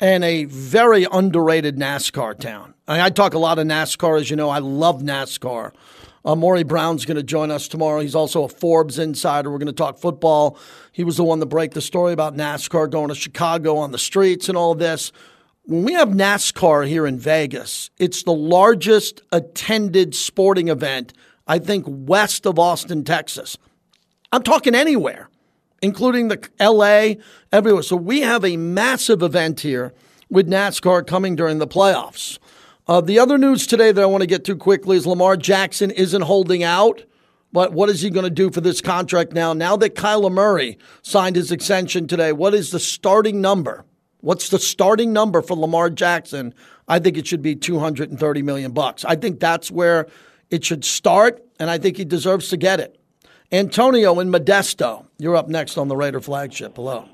[0.00, 2.74] and a very underrated NASCAR town.
[2.86, 4.50] I, I talk a lot of NASCAR, as you know.
[4.50, 5.72] I love NASCAR.
[6.24, 8.00] Uh, Maury Brown's going to join us tomorrow.
[8.00, 9.50] He's also a Forbes insider.
[9.50, 10.58] We're going to talk football.
[10.92, 13.98] He was the one to break the story about NASCAR going to Chicago on the
[13.98, 15.12] streets and all this.
[15.66, 21.14] When we have NASCAR here in Vegas, it's the largest attended sporting event,
[21.46, 23.56] I think, west of Austin, Texas.
[24.30, 25.30] I'm talking anywhere,
[25.80, 27.82] including the LA, everywhere.
[27.82, 29.94] So we have a massive event here
[30.28, 32.38] with NASCAR coming during the playoffs.
[32.86, 35.90] Uh, the other news today that I want to get to quickly is Lamar Jackson
[35.90, 37.04] isn't holding out.
[37.54, 39.54] But what is he going to do for this contract now?
[39.54, 43.86] Now that Kyler Murray signed his extension today, what is the starting number?
[44.24, 46.54] What's the starting number for Lamar Jackson?
[46.88, 49.04] I think it should be 230 million bucks.
[49.04, 50.06] I think that's where
[50.48, 52.98] it should start, and I think he deserves to get it.
[53.52, 56.76] Antonio in Modesto, you're up next on the Raider flagship.
[56.76, 57.06] Hello.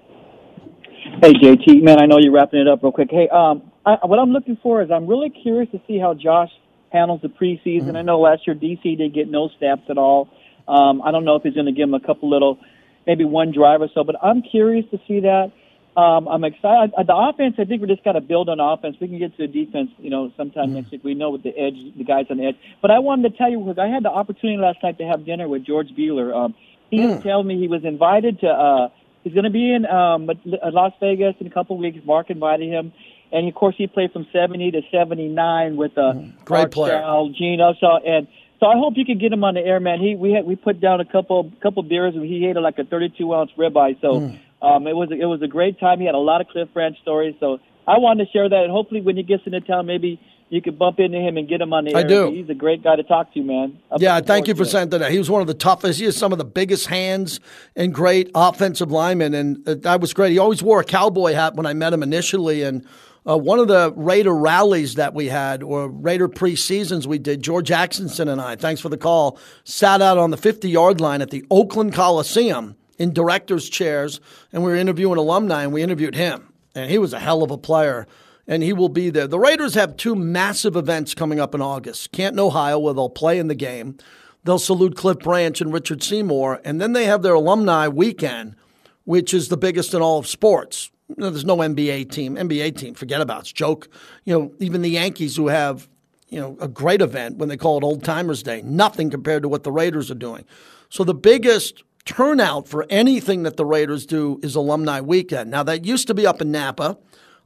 [1.20, 3.08] Hey JT, man, I know you're wrapping it up real quick.
[3.10, 6.50] Hey, um, I, what I'm looking for is I'm really curious to see how Josh
[6.92, 7.86] handles the preseason.
[7.86, 7.96] Mm-hmm.
[7.96, 10.28] I know last year DC did get no snaps at all.
[10.68, 12.60] Um, I don't know if he's going to give him a couple little,
[13.04, 15.50] maybe one drive or so, but I'm curious to see that.
[15.96, 16.92] Um, I'm excited.
[16.96, 18.96] Uh, The offense, I think we're just got to build on offense.
[19.00, 20.74] We can get to the defense, you know, sometime Mm-hmm.
[20.74, 21.02] next week.
[21.04, 22.56] We know with the edge, the guys on the edge.
[22.80, 25.24] But I wanted to tell you, because I had the opportunity last night to have
[25.26, 26.34] dinner with George Buehler.
[26.34, 26.54] Um,
[26.90, 27.14] he Mm.
[27.14, 28.48] just told me he was invited to.
[28.48, 28.88] Uh,
[29.24, 31.98] he's going to be in um, Las Vegas in a couple of weeks.
[32.04, 32.92] Mark invited him,
[33.32, 36.44] and of course he played from '70 to '79 with uh, Mm-hmm.
[36.44, 37.00] Great Art player.
[37.00, 37.74] Shell, Gino.
[37.80, 38.26] So and
[38.60, 40.00] so I hope you could get him on the air, man.
[40.00, 42.84] He we had we put down a couple couple beers and he ate like a
[42.84, 44.00] 32 ounce ribeye.
[44.00, 44.38] So Mm.
[44.62, 46.00] Um, it was it was a great time.
[46.00, 47.34] He had a lot of Cliff Branch stories.
[47.40, 50.60] So I wanted to share that, and hopefully when he gets into town, maybe you
[50.60, 52.08] could bump into him and get him on the I air.
[52.08, 52.32] do.
[52.32, 53.78] He's a great guy to talk to, man.
[53.90, 55.10] I'm Yeah, thank you for saying that.
[55.10, 56.00] He was one of the toughest.
[56.00, 57.40] He has some of the biggest hands
[57.76, 60.32] and great offensive linemen, and uh, that was great.
[60.32, 62.84] He always wore a cowboy hat when I met him initially, and
[63.28, 67.70] uh, one of the Raider rallies that we had, or Raider preseasons we did, George
[67.70, 71.30] Atkinson and I, thanks for the call, sat out on the 50 yard line at
[71.30, 74.20] the Oakland Coliseum in director's chairs,
[74.52, 77.50] and we were interviewing alumni, and we interviewed him, and he was a hell of
[77.50, 78.06] a player
[78.50, 79.28] and he will be there.
[79.28, 83.38] The Raiders have two massive events coming up in August Canton, Ohio, where they'll play
[83.38, 83.96] in the game.
[84.42, 88.56] They'll salute Cliff Branch and Richard Seymour, and then they have their alumni weekend,
[89.04, 90.90] which is the biggest in all of sports.
[91.08, 93.40] You know, there's no NBA team, NBA team, forget about it.
[93.42, 93.88] It's joke.
[94.24, 95.88] You know, even the Yankees who have
[96.28, 99.48] you know a great event when they call it Old Timers Day, nothing compared to
[99.48, 100.44] what the Raiders are doing.
[100.88, 105.48] So the biggest turnout for anything that the Raiders do is alumni weekend.
[105.48, 106.98] Now that used to be up in Napa.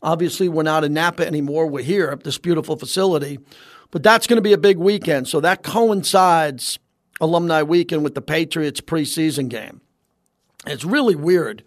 [0.03, 1.67] Obviously, we're not in Napa anymore.
[1.67, 3.39] We're here at this beautiful facility.
[3.91, 5.29] But that's going to be a big weekend.
[5.29, 6.79] So that coincides
[7.21, 9.83] alumni weekend with the Patriots preseason game.
[10.67, 11.62] It's really weird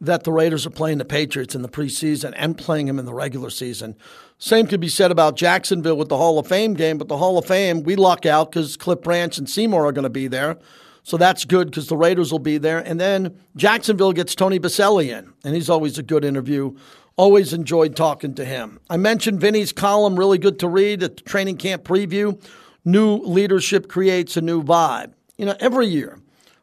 [0.00, 3.12] that the Raiders are playing the Patriots in the preseason and playing them in the
[3.12, 3.96] regular season.
[4.38, 7.36] Same could be said about Jacksonville with the Hall of Fame game, but the Hall
[7.36, 10.56] of Fame, we luck out because Cliff Branch and Seymour are going to be there.
[11.02, 12.78] So that's good because the Raiders will be there.
[12.78, 16.76] And then Jacksonville gets Tony Boselli in, and he's always a good interview
[17.20, 18.80] Always enjoyed talking to him.
[18.88, 22.42] I mentioned Vinny's column, really good to read at the training camp preview.
[22.82, 25.12] New leadership creates a new vibe.
[25.36, 26.18] You know, every year,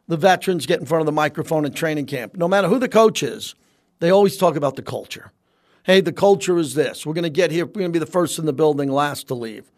[0.08, 2.36] the veterans get in front of the microphone at training camp.
[2.36, 3.54] No matter who the coach is,
[4.00, 5.30] they always talk about the culture.
[5.84, 7.06] Hey, the culture is this.
[7.06, 7.64] We're going to get here.
[7.64, 9.70] We're going to be the first in the building, last to leave.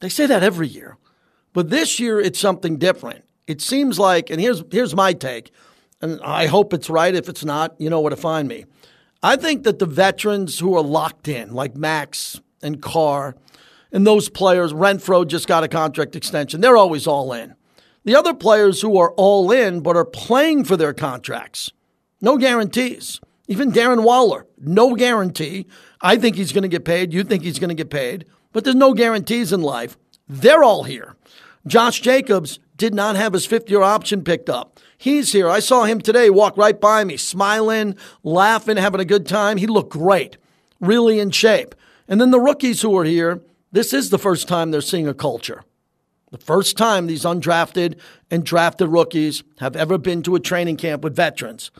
[0.00, 0.96] They say that every year.
[1.52, 3.26] But this year, it's something different.
[3.46, 5.50] It seems like, and here's, here's my take,
[6.00, 7.14] and I hope it's right.
[7.14, 8.64] If it's not, you know where to find me.
[9.22, 13.36] I think that the veterans who are locked in, like Max and Carr,
[13.92, 17.54] and those players, Renfrow just got a contract extension, they're always all in.
[18.04, 21.70] The other players who are all in but are playing for their contracts,
[22.20, 23.20] no guarantees.
[23.46, 25.66] Even Darren Waller, no guarantee.
[26.00, 27.12] I think he's going to get paid.
[27.12, 29.98] You think he's going to get paid, but there's no guarantees in life.
[30.26, 31.14] They're all here.
[31.66, 34.80] Josh Jacobs did not have his fifth year option picked up.
[34.98, 35.48] He's here.
[35.48, 39.56] I saw him today walk right by me, smiling, laughing, having a good time.
[39.56, 40.36] He looked great,
[40.80, 41.74] really in shape.
[42.06, 43.40] And then the rookies who are here,
[43.72, 45.64] this is the first time they're seeing a culture.
[46.30, 47.98] The first time these undrafted
[48.30, 51.70] and drafted rookies have ever been to a training camp with veterans.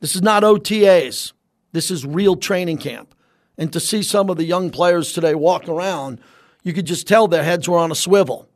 [0.00, 1.32] This is not OTAs.
[1.72, 3.14] This is real training camp.
[3.56, 6.20] And to see some of the young players today walk around,
[6.62, 8.49] you could just tell their heads were on a swivel.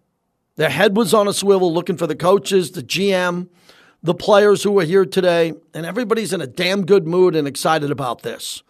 [0.56, 3.48] Their head was on a swivel looking for the coaches, the GM,
[4.02, 7.90] the players who are here today, and everybody's in a damn good mood and excited
[7.90, 8.62] about this.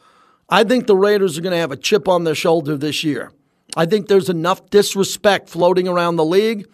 [0.49, 3.33] I think the Raiders are going to have a chip on their shoulder this year.
[3.77, 6.67] I think there's enough disrespect floating around the league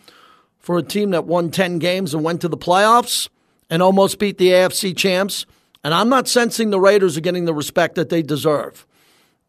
[0.59, 3.29] for a team that won 10 games and went to the playoffs
[3.69, 5.47] and almost beat the AFC champs.
[5.83, 8.87] And I'm not sensing the Raiders are getting the respect that they deserve.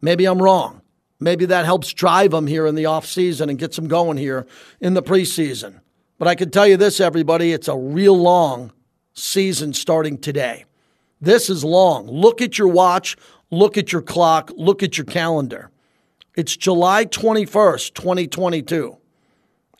[0.00, 0.81] Maybe I'm wrong.
[1.22, 4.46] Maybe that helps drive them here in the offseason and gets them going here
[4.80, 5.80] in the preseason.
[6.18, 8.72] But I can tell you this, everybody, it's a real long
[9.14, 10.64] season starting today.
[11.20, 12.08] This is long.
[12.08, 13.16] Look at your watch,
[13.50, 15.70] look at your clock, look at your calendar.
[16.34, 18.96] It's July 21st, 2022.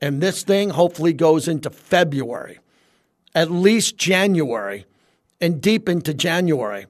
[0.01, 2.61] And this thing hopefully goes into February,
[3.35, 4.87] at least January,
[5.41, 6.87] and deep into January.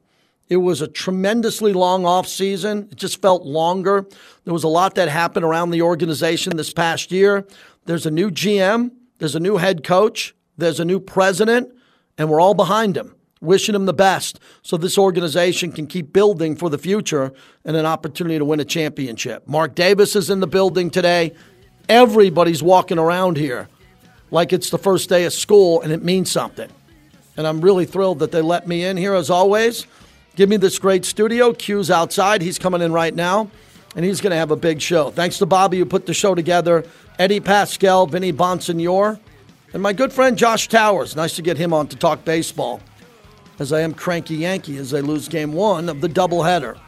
[0.49, 2.89] It was a tremendously long off season.
[2.91, 4.07] It just felt longer.
[4.45, 7.47] There was a lot that happened around the organization this past year.
[7.87, 11.73] There's a new GM, there's a new head coach, there's a new president,
[12.19, 16.55] and we're all behind him, wishing him the best so this organization can keep building
[16.55, 17.33] for the future
[17.65, 19.49] and an opportunity to win a championship.
[19.49, 21.33] Mark Davis is in the building today.
[21.89, 23.69] Everybody's walking around here
[24.31, 26.71] like it's the first day of school and it means something.
[27.37, 29.87] And I'm really thrilled that they let me in here as always.
[30.35, 31.53] Give me this great studio.
[31.53, 32.41] Q's outside.
[32.41, 33.51] He's coming in right now,
[33.95, 35.11] and he's going to have a big show.
[35.11, 36.85] Thanks to Bobby who put the show together,
[37.19, 39.21] Eddie Paskal, Vinny Bonsignore,
[39.75, 41.15] and my good friend Josh Towers.
[41.15, 42.81] Nice to get him on to talk baseball,
[43.59, 46.79] as I am cranky Yankee as they lose game one of the doubleheader.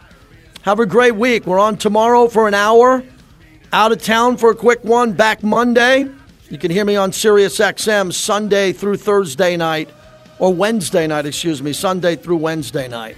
[0.62, 1.46] Have a great week.
[1.46, 3.02] We're on tomorrow for an hour.
[3.74, 5.12] Out of town for a quick one.
[5.12, 6.08] Back Monday.
[6.48, 9.90] You can hear me on Sirius XM Sunday through Thursday night,
[10.38, 13.16] or Wednesday night, excuse me, Sunday through Wednesday night.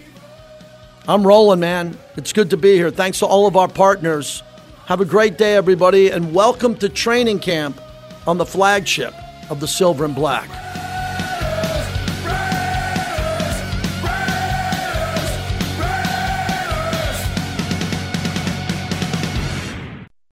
[1.08, 1.96] I'm rolling, man.
[2.16, 2.90] It's good to be here.
[2.90, 4.42] Thanks to all of our partners.
[4.86, 7.80] Have a great day, everybody, and welcome to training camp
[8.26, 9.14] on the flagship
[9.48, 10.48] of the Silver and Black.